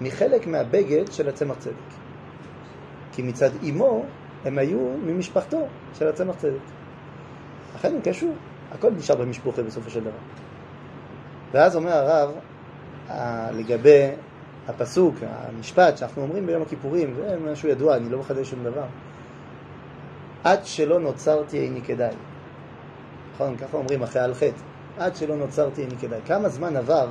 מחלק 0.00 0.46
מהבגד 0.46 1.12
של 1.12 1.28
הצמח 1.28 1.56
צדק. 1.58 1.74
כי 3.12 3.22
מצד 3.22 3.50
אמו 3.68 4.04
הם 4.44 4.58
היו 4.58 4.78
ממשפחתו 5.06 5.66
של 5.94 6.08
הצמח 6.08 6.36
צדק. 6.36 6.60
לכן 7.74 7.92
הוא 7.92 8.00
קשור, 8.04 8.34
הכל 8.72 8.90
נשאר 8.90 9.16
במשפוחה 9.16 9.62
בסופו 9.62 9.90
של 9.90 10.00
דבר. 10.00 10.10
ואז 11.52 11.76
אומר 11.76 11.92
הרב, 11.92 12.30
לגבי 13.56 14.10
הפסוק, 14.68 15.14
המשפט 15.22 15.96
שאנחנו 15.96 16.22
אומרים 16.22 16.46
ביום 16.46 16.62
הכיפורים, 16.62 17.14
זה 17.14 17.36
משהו 17.52 17.68
ידוע, 17.68 17.96
אני 17.96 18.08
לא 18.10 18.18
מחדש 18.18 18.50
שום 18.50 18.64
דבר. 18.64 18.84
עד 20.44 20.60
שלא 20.64 21.00
נוצרתי 21.00 21.58
איני 21.58 21.82
כדאי. 21.82 22.14
נכון, 23.34 23.56
ככה 23.56 23.76
אומרים 23.76 24.02
אחרי 24.02 24.22
על 24.22 24.34
חטא. 24.34 24.60
עד 24.98 25.16
שלא 25.16 25.36
נוצרתי 25.36 25.82
איני 25.82 25.96
כדאי. 26.00 26.20
כמה 26.26 26.48
זמן 26.48 26.76
עבר 26.76 27.08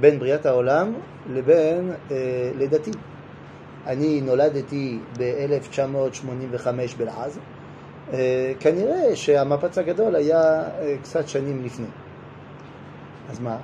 בין 0.00 0.18
בריאת 0.18 0.46
העולם 0.46 0.92
לבין 1.30 1.92
אה, 2.10 2.50
לידתי? 2.58 2.90
אני 3.86 4.20
נולדתי 4.20 4.98
ב-1985 5.18 6.68
בלעז, 6.98 7.38
אה, 8.12 8.52
כנראה 8.60 9.16
שהמפץ 9.16 9.78
הגדול 9.78 10.14
היה 10.14 10.62
אה, 10.62 10.96
קצת 11.02 11.28
שנים 11.28 11.64
לפני. 11.64 11.86
אז 13.30 13.40
מה? 13.40 13.56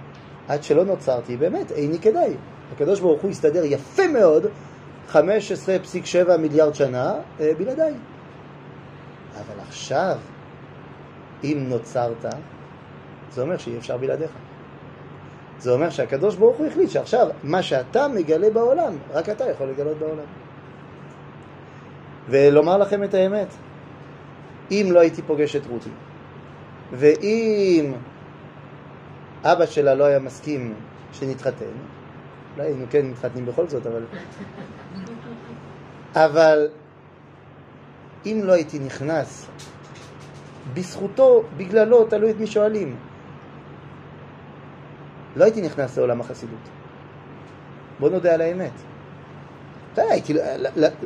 עד 0.49 0.63
שלא 0.63 0.85
נוצרתי, 0.85 1.37
באמת, 1.37 1.73
איני 1.73 1.99
כדאי. 1.99 2.35
הקדוש 2.73 3.01
ברוך 3.01 3.23
הוא 3.23 3.31
הסתדר 3.31 3.65
יפה 3.65 4.09
מאוד 4.09 4.47
15.7 5.13 5.19
מיליארד 6.39 6.75
שנה 6.75 7.15
אה, 7.41 7.53
בלעדיי. 7.59 7.95
אבל 9.35 9.61
עכשיו, 9.69 10.19
אם 11.45 11.65
נוצרת, 11.69 12.25
זה 13.33 13.43
אומר 13.43 13.57
שאי 13.57 13.79
אפשר 13.79 13.97
בלעדיך. 13.97 14.31
זה 15.59 15.71
אומר 15.71 15.91
שהקדוש 15.91 16.37
ברוך 16.37 16.57
הוא 16.57 16.67
החליט 16.67 16.91
שעכשיו, 16.91 17.29
מה 17.43 17.63
שאתה 17.63 18.09
מגלה 18.09 18.51
בעולם, 18.51 18.97
רק 19.13 19.29
אתה 19.29 19.51
יכול 19.51 19.67
לגלות 19.67 19.99
בעולם. 19.99 20.25
ולומר 22.29 22.79
לכם 22.79 23.05
את 23.05 23.15
האמת, 23.15 23.49
אם 24.71 24.89
לא 24.91 25.01
הייתי 25.01 25.23
פוגש 25.23 25.57
את 25.57 25.67
רותי, 25.67 25.91
ואם 26.93 27.93
אבא 29.45 29.67
שלה 29.67 29.95
לא 29.95 30.05
היה 30.05 30.19
מסכים 30.19 30.75
שנתחתן, 31.13 31.65
אולי 32.57 32.69
היינו 32.69 32.87
כן 32.91 33.07
מתחתנים 33.07 33.47
בכל 33.47 33.69
זאת, 33.69 33.87
אבל... 33.87 34.03
אבל 36.15 36.69
אם 38.27 38.41
לא 38.45 38.53
הייתי 38.53 38.79
נכנס 38.79 39.47
בזכותו, 40.75 41.43
בגללו, 41.57 42.05
תלוי 42.05 42.31
את 42.31 42.37
מי 42.41 42.47
שואלים, 42.47 42.97
לא 45.37 45.45
הייתי 45.45 45.63
נכנס 45.63 45.99
לעולם 45.99 46.21
החסידות. 46.21 46.59
בוא 48.01 48.11
נודה 48.11 48.35
על 48.35 48.41
האמת. 48.41 48.73
אתה 49.93 50.03
יודע, 50.03 50.13
הייתי, 50.13 50.35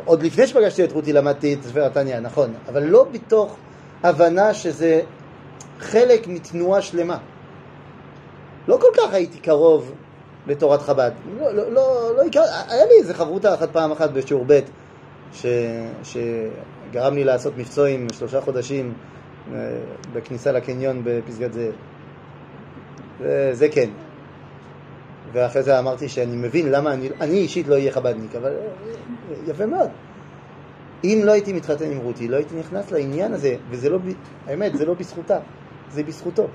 עוד 0.05 0.23
לפני 0.23 0.47
שפגשתי 0.47 0.85
את 0.85 0.93
רותי 0.93 1.13
למדתי 1.13 1.55
את 1.55 1.63
ספר 1.63 1.85
התניא, 1.85 2.19
נכון, 2.19 2.55
אבל 2.69 2.83
לא 2.83 3.07
בתוך 3.13 3.57
הבנה 4.03 4.55
שזה 4.55 5.01
חלק 5.79 6.27
מתנועה 6.27 6.83
שלמה. 6.83 7.19
לא 8.69 8.79
כל 8.81 8.87
כך 8.97 9.15
הייתי 9.15 9.39
קרוב 9.39 9.93
לתורת 10.47 10.83
חב"ד. 10.83 11.11
לא, 11.41 11.55
לא, 11.55 11.73
לא, 11.73 12.17
לא. 12.17 12.23
היה 12.69 12.85
לי 12.87 12.95
איזה 13.01 13.15
חברותה 13.15 13.55
אחת 13.55 13.71
פעם 13.73 13.93
אחת 13.93 14.11
בשיעור 14.11 14.45
ב' 14.47 14.61
ש... 15.33 15.47
שגרם 16.95 17.15
לי 17.15 17.25
לעשות 17.25 17.57
מבצועים 17.57 18.07
שלושה 18.13 18.41
חודשים 18.41 18.93
אה, 19.53 19.59
בכניסה 20.13 20.53
לקניון 20.53 21.03
בפסגת 21.05 21.53
זאב. 21.53 21.75
וזה 23.21 23.69
כן. 23.69 23.91
ואחרי 25.33 25.63
זה 25.63 25.79
אמרתי 25.79 26.09
שאני 26.09 26.37
מבין 26.37 26.71
למה 26.71 26.93
אני, 26.93 27.09
אני 27.21 27.39
אישית 27.39 27.69
לא 27.69 27.75
אהיה 27.75 27.93
חב"דניק, 27.93 28.35
אבל 28.35 28.51
אה, 28.51 29.35
יפה 29.47 29.67
מאוד. 29.67 29.91
אם 31.05 31.21
לא 31.25 31.33
הייתי 31.33 31.53
מתחתן 31.53 31.91
עם 31.91 31.99
רותי, 31.99 32.29
לא 32.29 32.37
הייתי 32.37 32.57
נכנס 32.57 32.93
לעניין 32.93 33.33
הזה, 33.35 33.57
וזה 33.71 33.91
לא, 33.91 33.99
האמת, 34.47 34.77
זה 34.77 34.85
לא 34.85 34.95
בזכותה, 34.95 35.39
זה 35.91 36.03
בזכותו. 36.03 36.47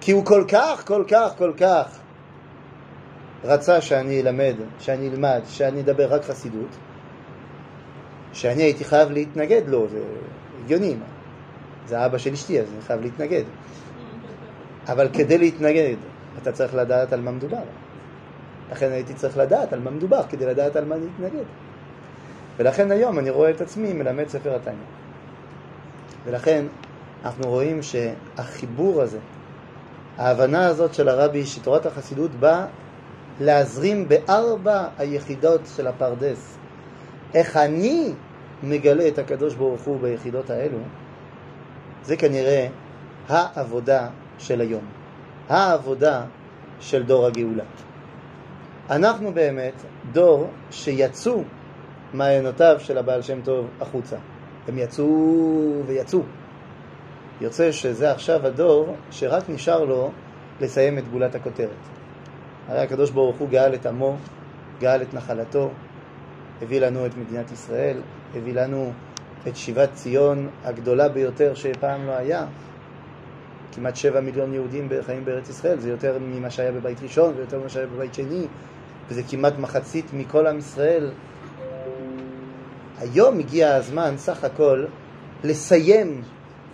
כי 0.00 0.12
הוא 0.12 0.24
כל 0.24 0.44
כך, 0.48 0.82
כל 0.86 1.04
כך, 1.08 1.32
כל 1.38 1.52
כך 1.56 1.98
רצה 3.44 3.80
שאני 3.80 4.20
אלמד, 4.20 4.54
שאני 4.78 5.08
אלמד, 5.08 5.40
שאני 5.46 5.80
אדבר 5.80 6.14
רק 6.14 6.24
חסידות, 6.24 6.76
שאני 8.36 8.62
הייתי 8.62 8.84
חייב 8.84 9.10
להתנגד 9.10 9.62
לו, 9.66 9.88
זה 9.88 9.98
הגיוני? 10.64 10.94
זה 11.88 12.06
אבא 12.06 12.18
של 12.18 12.32
אשתי, 12.32 12.60
אז 12.60 12.66
אני 12.72 12.82
חייב 12.82 13.00
להתנגד. 13.00 13.42
אבל 14.88 15.08
כדי 15.12 15.38
להתנגד, 15.38 15.96
אתה 16.42 16.52
צריך 16.52 16.74
לדעת 16.74 17.12
על 17.12 17.20
מה 17.20 17.30
מדובר. 17.30 17.62
לכן 18.72 18.92
הייתי 18.92 19.14
צריך 19.14 19.38
לדעת 19.38 19.72
על 19.72 19.80
מה 19.80 19.90
מדובר, 19.90 20.22
כדי 20.28 20.46
לדעת 20.46 20.76
על 20.76 20.84
מה 20.84 20.94
להתנגד. 20.96 21.44
ולכן 22.56 22.90
היום 22.90 23.18
אני 23.18 23.30
רואה 23.30 23.50
את 23.50 23.60
עצמי 23.60 23.92
מלמד 23.92 24.28
ספר 24.28 24.56
התניא. 24.56 24.76
ולכן 26.24 26.64
אנחנו 27.24 27.48
רואים 27.48 27.80
שהחיבור 27.82 29.02
הזה, 29.02 29.18
ההבנה 30.18 30.66
הזאת 30.66 30.94
של 30.94 31.08
הרבי, 31.08 31.46
שתורת 31.46 31.86
החסידות 31.86 32.30
באה 32.30 32.66
להזרים 33.40 34.08
בארבע 34.08 34.88
היחידות 34.98 35.60
של 35.76 35.86
הפרדס. 35.86 36.56
איך 37.34 37.56
אני 37.56 38.12
מגלה 38.62 39.08
את 39.08 39.18
הקדוש 39.18 39.54
ברוך 39.54 39.82
הוא 39.82 40.00
ביחידות 40.00 40.50
האלו, 40.50 40.78
זה 42.02 42.16
כנראה 42.16 42.66
העבודה 43.28 44.08
של 44.38 44.60
היום, 44.60 44.84
העבודה 45.48 46.24
של 46.80 47.02
דור 47.02 47.26
הגאולה. 47.26 47.64
אנחנו 48.90 49.32
באמת 49.32 49.74
דור 50.12 50.50
שיצאו 50.70 51.42
מעיינותיו 52.14 52.76
של 52.78 52.98
הבעל 52.98 53.22
שם 53.22 53.40
טוב 53.44 53.66
החוצה. 53.80 54.16
הם 54.68 54.78
יצאו 54.78 55.82
ויצאו. 55.86 56.20
יוצא 57.40 57.72
שזה 57.72 58.10
עכשיו 58.10 58.46
הדור 58.46 58.96
שרק 59.10 59.44
נשאר 59.48 59.84
לו 59.84 60.10
לסיים 60.60 60.98
את 60.98 61.08
גולת 61.08 61.34
הכותרת. 61.34 61.70
הרי 62.68 62.80
הקדוש 62.80 63.10
ברוך 63.10 63.36
הוא 63.36 63.48
גאל 63.48 63.74
את 63.74 63.86
עמו, 63.86 64.16
גאל 64.80 65.02
את 65.02 65.14
נחלתו, 65.14 65.70
הביא 66.62 66.80
לנו 66.80 67.06
את 67.06 67.16
מדינת 67.16 67.52
ישראל, 67.52 67.96
הביא 68.36 68.54
לנו 68.54 68.92
את 69.48 69.56
שיבת 69.56 69.88
ציון 69.94 70.48
הגדולה 70.64 71.08
ביותר 71.08 71.54
שפעם 71.54 72.06
לא 72.06 72.12
היה. 72.12 72.46
כמעט 73.72 73.96
שבע 73.96 74.20
מיליון 74.20 74.54
יהודים 74.54 74.88
חיים 75.06 75.24
בארץ 75.24 75.48
ישראל, 75.48 75.78
זה 75.78 75.90
יותר 75.90 76.18
ממה 76.20 76.50
שהיה 76.50 76.72
בבית 76.72 77.02
ראשון 77.02 77.34
ויותר 77.36 77.58
ממה 77.58 77.68
שהיה 77.68 77.86
בבית 77.86 78.14
שני, 78.14 78.46
וזה 79.08 79.22
כמעט 79.28 79.58
מחצית 79.58 80.06
מכל 80.12 80.46
עם 80.46 80.58
ישראל. 80.58 81.10
היום 82.98 83.38
הגיע 83.38 83.74
הזמן 83.74 84.14
סך 84.16 84.44
הכל 84.44 84.84
לסיים 85.44 86.22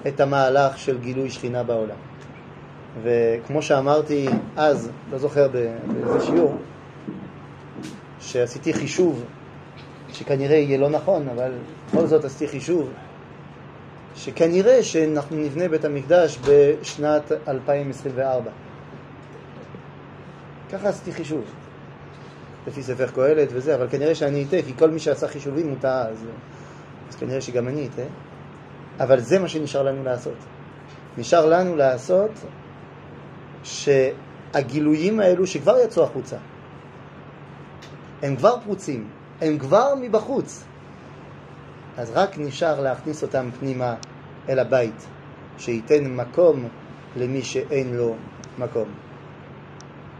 את 0.07 0.21
המהלך 0.21 0.79
של 0.79 0.99
גילוי 0.99 1.31
שכינה 1.31 1.62
בעולם. 1.62 1.97
וכמו 3.03 3.62
שאמרתי 3.62 4.29
אז, 4.57 4.90
לא 5.11 5.18
זוכר 5.18 5.49
באיזה 5.49 6.27
שיעור, 6.27 6.57
שעשיתי 8.21 8.73
חישוב, 8.73 9.25
שכנראה 10.12 10.57
יהיה 10.57 10.79
לא 10.79 10.90
נכון, 10.90 11.29
אבל 11.29 11.53
בכל 11.88 12.07
זאת 12.07 12.25
עשיתי 12.25 12.48
חישוב, 12.48 12.90
שכנראה 14.14 14.83
שאנחנו 14.83 15.37
נבנה 15.37 15.68
בית 15.68 15.85
המקדש 15.85 16.38
בשנת 16.46 17.33
2024. 17.48 18.51
ככה 20.72 20.88
עשיתי 20.88 21.12
חישוב, 21.12 21.44
לפי 22.66 22.83
ספר 22.83 23.07
קהלת 23.07 23.48
וזה, 23.53 23.75
אבל 23.75 23.88
כנראה 23.90 24.14
שאני 24.14 24.44
אטעה, 24.44 24.62
כי 24.62 24.72
כל 24.79 24.90
מי 24.90 24.98
שעשה 24.98 25.29
חישובים 25.29 25.68
הוא 25.68 25.77
טעה, 25.81 26.09
אז, 26.09 26.25
אז 27.09 27.16
כנראה 27.16 27.40
שגם 27.40 27.68
אני 27.68 27.88
אטעה. 27.94 28.07
אבל 29.01 29.20
זה 29.20 29.38
מה 29.38 29.48
שנשאר 29.48 29.83
לנו 29.83 30.05
לעשות. 30.05 30.37
נשאר 31.18 31.46
לנו 31.46 31.77
לעשות 31.77 32.31
שהגילויים 33.64 35.20
האלו 35.20 35.46
שכבר 35.46 35.77
יצאו 35.85 36.05
החוצה, 36.05 36.37
הם 38.22 38.37
כבר 38.37 38.57
פרוצים, 38.64 39.09
הם 39.42 39.59
כבר 39.59 39.94
מבחוץ. 40.00 40.64
אז 41.96 42.12
רק 42.14 42.38
נשאר 42.38 42.81
להכניס 42.81 43.22
אותם 43.22 43.48
פנימה 43.61 43.94
אל 44.48 44.59
הבית, 44.59 45.07
שייתן 45.59 46.05
מקום 46.05 46.68
למי 47.16 47.42
שאין 47.42 47.94
לו 47.94 48.14
מקום. 48.59 48.88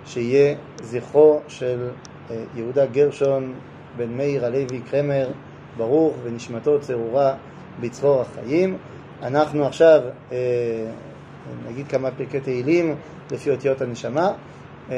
שיהיה 0.07 0.57
זכרו 0.83 1.41
של 1.49 1.89
אה, 2.31 2.37
יהודה 2.55 2.87
גרשון 2.87 3.55
בן 3.97 4.17
מאיר 4.17 4.45
הלוי 4.45 4.81
קרמר 4.91 5.31
ברוך 5.77 6.17
ונשמתו 6.23 6.81
צרורה 6.81 7.35
בצרור 7.81 8.21
החיים. 8.21 8.77
אנחנו 9.23 9.67
עכשיו 9.67 10.01
אה, 10.33 10.37
נגיד 11.69 11.89
כמה 11.89 12.11
פרקי 12.11 12.41
תהילים 12.41 12.97
לפי 13.31 13.51
אותיות 13.51 13.81
הנשמה 13.81 14.33
אה, 14.91 14.97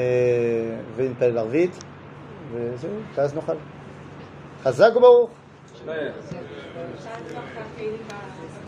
ונתפלל 0.95 1.37
ערבית 1.37 1.83
וזהו, 2.51 2.91
ואז 3.15 3.35
נאכל. 3.35 3.53
חזק 4.65 4.91
וברוך. 4.95 5.29